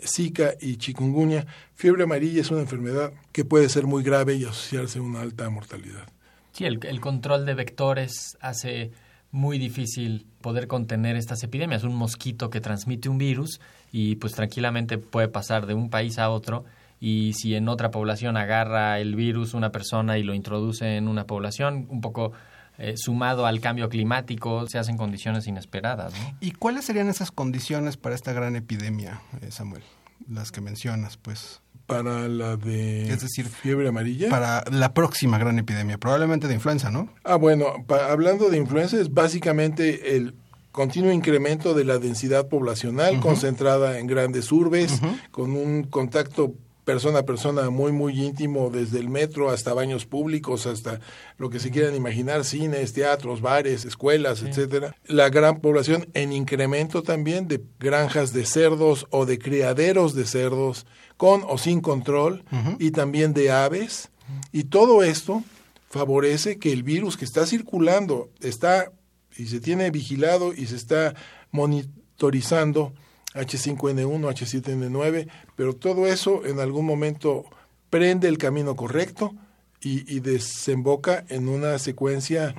Zika 0.00 0.54
y 0.60 0.76
chikungunya, 0.76 1.46
fiebre 1.74 2.04
amarilla 2.04 2.40
es 2.40 2.50
una 2.50 2.60
enfermedad 2.60 3.12
que 3.32 3.44
puede 3.44 3.68
ser 3.68 3.86
muy 3.86 4.02
grave 4.02 4.34
y 4.34 4.44
asociarse 4.44 4.98
a 4.98 5.02
una 5.02 5.20
alta 5.20 5.48
mortalidad. 5.50 6.08
Sí, 6.52 6.64
el, 6.64 6.80
el 6.86 7.00
control 7.00 7.44
de 7.44 7.54
vectores 7.54 8.38
hace 8.40 8.90
muy 9.32 9.58
difícil 9.58 10.26
poder 10.40 10.66
contener 10.66 11.16
estas 11.16 11.42
epidemias. 11.42 11.84
Un 11.84 11.94
mosquito 11.94 12.50
que 12.50 12.60
transmite 12.60 13.08
un 13.08 13.18
virus 13.18 13.60
y 13.92 14.16
pues 14.16 14.32
tranquilamente 14.32 14.98
puede 14.98 15.28
pasar 15.28 15.66
de 15.66 15.74
un 15.74 15.90
país 15.90 16.18
a 16.18 16.30
otro 16.30 16.64
y 17.00 17.32
si 17.34 17.54
en 17.54 17.68
otra 17.68 17.90
población 17.90 18.36
agarra 18.36 18.98
el 18.98 19.14
virus 19.16 19.54
una 19.54 19.72
persona 19.72 20.18
y 20.18 20.22
lo 20.22 20.34
introduce 20.34 20.96
en 20.96 21.08
una 21.08 21.26
población, 21.26 21.86
un 21.88 22.00
poco 22.00 22.32
eh, 22.78 22.94
sumado 22.96 23.46
al 23.46 23.60
cambio 23.60 23.88
climático, 23.88 24.66
se 24.68 24.78
hacen 24.78 24.96
condiciones 24.96 25.46
inesperadas. 25.46 26.12
¿no? 26.12 26.36
¿Y 26.40 26.52
cuáles 26.52 26.84
serían 26.84 27.08
esas 27.08 27.30
condiciones 27.30 27.96
para 27.96 28.14
esta 28.14 28.32
gran 28.32 28.54
epidemia, 28.56 29.22
eh, 29.40 29.50
Samuel? 29.50 29.82
Las 30.28 30.52
que 30.52 30.60
mencionas, 30.60 31.16
pues. 31.16 31.62
Para 31.90 32.28
la 32.28 32.56
de 32.56 33.10
Es 33.12 33.20
decir, 33.20 33.46
fiebre 33.46 33.88
amarilla. 33.88 34.28
Para 34.30 34.64
la 34.70 34.94
próxima 34.94 35.38
gran 35.38 35.58
epidemia, 35.58 35.98
probablemente 35.98 36.48
de 36.48 36.54
influenza, 36.54 36.90
¿no? 36.90 37.08
Ah, 37.24 37.36
bueno, 37.36 37.66
pa- 37.86 38.10
hablando 38.10 38.48
de 38.50 38.56
influenza 38.58 39.00
es 39.00 39.12
básicamente 39.12 40.16
el 40.16 40.34
continuo 40.72 41.10
incremento 41.12 41.74
de 41.74 41.84
la 41.84 41.98
densidad 41.98 42.48
poblacional 42.48 43.18
concentrada 43.20 43.98
en 43.98 44.06
grandes 44.06 44.52
urbes, 44.52 45.00
con 45.32 45.50
un 45.56 45.82
contacto 45.84 46.54
persona 46.90 47.20
a 47.20 47.24
persona 47.24 47.70
muy, 47.70 47.92
muy 47.92 48.20
íntimo, 48.20 48.68
desde 48.68 48.98
el 48.98 49.08
metro 49.08 49.50
hasta 49.50 49.72
baños 49.74 50.06
públicos, 50.06 50.66
hasta 50.66 50.98
lo 51.38 51.48
que 51.48 51.60
se 51.60 51.70
quieran 51.70 51.94
imaginar, 51.94 52.44
cines, 52.44 52.92
teatros, 52.92 53.40
bares, 53.40 53.84
escuelas, 53.84 54.42
etcétera. 54.42 54.96
La 55.06 55.28
gran 55.28 55.60
población 55.60 56.08
en 56.14 56.32
incremento 56.32 57.04
también 57.04 57.46
de 57.46 57.62
granjas 57.78 58.32
de 58.32 58.44
cerdos 58.44 59.06
o 59.10 59.24
de 59.24 59.38
criaderos 59.38 60.16
de 60.16 60.24
cerdos, 60.24 60.84
con 61.16 61.44
o 61.46 61.58
sin 61.58 61.80
control, 61.80 62.42
y 62.80 62.90
también 62.90 63.34
de 63.34 63.52
aves. 63.52 64.10
Y 64.50 64.64
todo 64.64 65.04
esto 65.04 65.44
favorece 65.90 66.58
que 66.58 66.72
el 66.72 66.82
virus 66.82 67.16
que 67.16 67.24
está 67.24 67.46
circulando 67.46 68.30
está 68.40 68.90
y 69.36 69.46
se 69.46 69.60
tiene 69.60 69.92
vigilado 69.92 70.52
y 70.52 70.66
se 70.66 70.74
está 70.74 71.14
monitorizando 71.52 72.92
H5N1, 73.34 74.20
H7N9, 74.20 75.28
pero 75.56 75.74
todo 75.74 76.06
eso 76.06 76.44
en 76.44 76.60
algún 76.60 76.86
momento 76.86 77.44
prende 77.90 78.28
el 78.28 78.38
camino 78.38 78.76
correcto 78.76 79.34
y, 79.80 80.14
y 80.14 80.20
desemboca 80.20 81.24
en 81.28 81.48
una 81.48 81.78
secuencia 81.78 82.54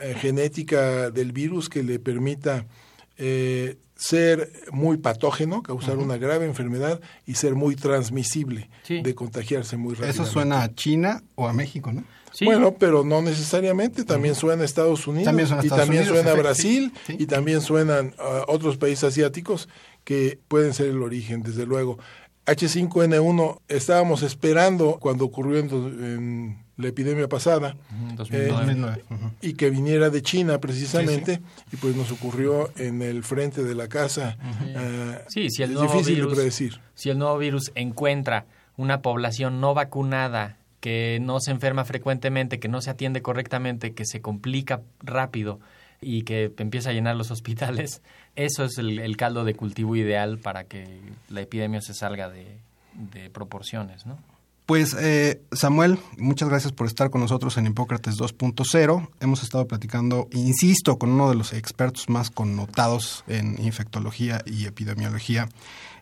eh, 0.00 0.14
genética 0.18 1.10
del 1.10 1.32
virus 1.32 1.68
que 1.68 1.82
le 1.82 1.98
permita 1.98 2.66
eh, 3.18 3.78
ser 3.94 4.52
muy 4.72 4.98
patógeno, 4.98 5.62
causar 5.62 5.96
una 5.96 6.18
grave 6.18 6.44
enfermedad 6.44 7.00
y 7.24 7.34
ser 7.34 7.54
muy 7.54 7.76
transmisible, 7.76 8.68
Sí. 8.82 9.00
de 9.00 9.14
contagiarse 9.14 9.76
muy 9.78 9.94
rápidamente. 9.94 10.22
Eso 10.22 10.30
suena 10.30 10.62
a 10.62 10.74
China 10.74 11.22
o 11.34 11.48
a 11.48 11.52
México, 11.54 11.92
¿no? 11.92 12.04
Sí, 12.36 12.44
Bueno, 12.44 12.74
pero 12.78 13.02
no 13.02 13.22
necesariamente, 13.22 14.04
también 14.04 14.34
suena 14.34 14.62
Estados 14.64 15.06
Unidos 15.06 15.24
También 15.24 15.48
suena 15.48 15.64
y 15.64 15.68
también 15.70 15.88
Unidos, 16.02 16.08
suena 16.08 16.30
efecto, 16.32 16.42
Brasil 16.42 16.92
sí, 17.06 17.16
y 17.18 17.26
también 17.26 17.60
suenan 17.62 18.14
a 18.18 18.44
otros 18.48 18.76
países 18.76 19.04
asiáticos 19.04 19.68
que 20.04 20.38
pueden 20.48 20.74
ser 20.74 20.88
el 20.88 21.00
origen, 21.02 21.42
desde 21.42 21.64
luego. 21.64 21.98
H5N1 22.44 23.60
estábamos 23.68 24.22
esperando 24.22 24.98
cuando 25.00 25.24
ocurrió 25.24 25.58
en, 25.60 26.64
la 26.76 26.88
epidemia 26.88 27.26
pasada 27.26 27.74
Ujú, 27.90 28.12
eh, 28.34 28.48
2009. 28.48 28.56
2009. 28.66 29.04
ujú. 29.10 29.30
y 29.40 29.54
que 29.54 29.70
viniera 29.70 30.10
de 30.10 30.20
China 30.20 30.58
precisamente 30.60 31.40
y 31.72 31.76
pues 31.76 31.96
nos 31.96 32.12
ocurrió 32.12 32.70
en 32.76 33.00
el 33.00 33.22
frente 33.24 33.64
de 33.64 33.74
la 33.74 33.88
casa. 33.88 34.36
Ah, 34.76 35.22
Sí, 35.28 35.48
si 35.48 35.62
el 35.62 35.70
es 35.70 35.76
nuevo 35.76 35.90
difícil 35.94 36.16
virus- 36.16 36.30
de 36.32 36.36
predecir. 36.36 36.80
si 36.94 37.08
el 37.08 37.18
nuevo 37.18 37.38
virus 37.38 37.72
encuentra 37.74 38.44
una 38.76 39.00
población 39.00 39.58
no 39.60 39.72
vacunada 39.72 40.58
que 40.86 41.18
no 41.20 41.40
se 41.40 41.50
enferma 41.50 41.84
frecuentemente, 41.84 42.60
que 42.60 42.68
no 42.68 42.80
se 42.80 42.90
atiende 42.90 43.20
correctamente, 43.20 43.92
que 43.92 44.04
se 44.06 44.20
complica 44.20 44.82
rápido 45.00 45.58
y 46.00 46.22
que 46.22 46.52
empieza 46.58 46.90
a 46.90 46.92
llenar 46.92 47.16
los 47.16 47.30
hospitales, 47.32 48.02
eso 48.36 48.62
es 48.62 48.78
el, 48.78 49.16
caldo 49.16 49.42
de 49.42 49.56
cultivo 49.56 49.96
ideal 49.96 50.38
para 50.38 50.62
que 50.62 50.86
la 51.28 51.40
epidemia 51.40 51.80
se 51.80 51.92
salga 51.92 52.28
de, 52.28 52.58
de 52.94 53.30
proporciones, 53.30 54.06
¿no? 54.06 54.16
Pues 54.66 54.96
eh, 54.98 55.40
Samuel, 55.52 56.00
muchas 56.18 56.48
gracias 56.48 56.72
por 56.72 56.88
estar 56.88 57.10
con 57.10 57.20
nosotros 57.20 57.56
en 57.56 57.68
Hipócrates 57.68 58.18
2.0. 58.18 59.08
Hemos 59.20 59.44
estado 59.44 59.68
platicando, 59.68 60.26
insisto, 60.32 60.98
con 60.98 61.10
uno 61.10 61.28
de 61.28 61.36
los 61.36 61.52
expertos 61.52 62.08
más 62.08 62.30
connotados 62.30 63.22
en 63.28 63.64
infectología 63.64 64.42
y 64.44 64.66
epidemiología 64.66 65.48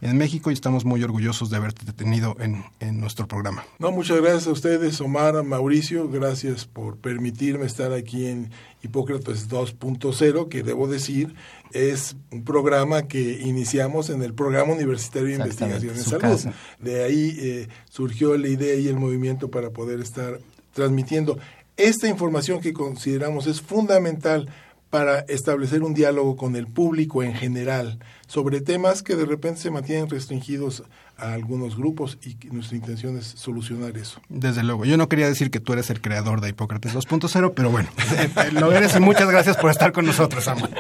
en 0.01 0.17
México 0.17 0.51
y 0.51 0.55
estamos 0.55 0.87
muy 0.87 1.03
orgullosos 1.03 1.51
de 1.51 1.59
haberte 1.59 1.93
tenido 1.93 2.37
en, 2.41 2.65
en 2.81 3.01
nuestro 3.01 3.29
programa. 3.29 3.65
No, 3.79 3.93
muchas 3.93 4.21
gracias 4.23 4.47
a 4.47 4.53
ustedes, 4.53 4.99
Omar, 5.03 5.43
Mauricio, 5.45 6.09
gracias 6.09 6.65
por 6.65 6.97
permitirme 6.97 7.67
estar 7.67 7.93
aquí 7.93 8.27
en 8.27 8.51
Hipócrates 8.85 9.49
2.0, 9.49 10.49
que 10.49 10.63
debo 10.63 10.87
decir 10.89 11.35
es 11.73 12.17
un 12.31 12.45
programa 12.45 13.09
que 13.09 13.41
iniciamos 13.43 14.09
en 14.11 14.23
el 14.23 14.33
Programa 14.33 14.73
Universitario 14.73 15.29
de 15.29 15.35
Investigación 15.35 15.97
en 15.97 16.03
Salud. 16.03 16.21
casa. 16.21 16.55
De 16.79 17.03
ahí 17.03 17.37
eh, 17.41 17.69
surgió 17.91 18.37
la 18.37 18.49
idea 18.49 18.75
y 18.77 18.87
el 18.89 18.97
movimiento 18.97 19.51
para 19.51 19.71
poder 19.71 20.01
estar 20.01 20.39
transmitiendo 20.73 21.39
esta 21.77 22.09
información 22.09 22.61
que 22.61 22.73
consideramos 22.73 23.47
es 23.47 23.61
fundamental 23.61 24.49
para 24.91 25.21
establecer 25.21 25.83
un 25.83 25.93
diálogo 25.93 26.37
con 26.37 26.55
el 26.55 26.69
público 26.69 27.25
en 27.25 27.35
general 27.35 27.99
sobre 28.35 28.61
temas 28.61 29.05
que 29.05 29.15
de 29.15 29.27
repente 29.27 29.61
se 29.61 29.71
mantienen 29.71 30.11
restringidos 30.11 30.83
a 31.17 31.35
algunos 31.35 31.77
grupos 31.77 32.19
y 32.21 32.35
que 32.35 32.49
nuestra 32.49 32.77
intención 32.77 33.17
es 33.17 33.27
solucionar 33.27 33.97
eso. 33.97 34.21
Desde 34.29 34.65
luego, 34.65 34.85
yo 34.85 34.97
no 34.97 35.09
quería 35.09 35.29
decir 35.29 35.53
que 35.53 35.61
tú 35.61 35.73
eres 35.73 35.89
el 35.91 36.01
creador 36.01 36.41
de 36.41 36.49
Hipócrates 36.49 36.97
2.0, 36.97 37.53
pero 37.55 37.71
bueno, 37.71 37.89
lo 38.53 38.73
eres 38.73 38.97
y 38.97 38.99
muchas 38.99 39.31
gracias 39.31 39.57
por 39.57 39.71
estar 39.71 39.93
con 39.93 40.05
nosotros, 40.05 40.43
Samuel. 40.43 40.75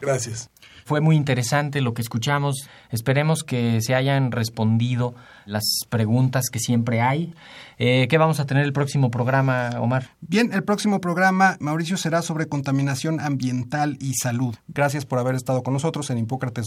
Gracias. 0.00 0.50
Fue 0.84 1.00
muy 1.00 1.16
interesante 1.16 1.80
lo 1.80 1.94
que 1.94 2.02
escuchamos. 2.02 2.68
Esperemos 2.90 3.42
que 3.42 3.80
se 3.80 3.96
hayan 3.96 4.30
respondido 4.30 5.16
las 5.44 5.64
preguntas 5.88 6.48
que 6.48 6.60
siempre 6.60 7.00
hay. 7.00 7.34
Eh, 7.78 8.06
¿Qué 8.08 8.18
vamos 8.18 8.38
a 8.38 8.46
tener 8.46 8.64
el 8.64 8.72
próximo 8.72 9.10
programa, 9.10 9.70
Omar? 9.80 10.10
Bien, 10.20 10.52
el 10.52 10.62
próximo 10.62 11.00
programa, 11.00 11.56
Mauricio, 11.58 11.96
será 11.96 12.22
sobre 12.22 12.46
contaminación 12.46 13.18
ambiental 13.18 13.98
y 14.00 14.14
salud. 14.14 14.54
Gracias 14.68 15.04
por 15.04 15.18
haber 15.18 15.34
estado 15.34 15.64
con 15.64 15.74
nosotros 15.74 16.08
en 16.10 16.18
Hipócrates 16.18 16.66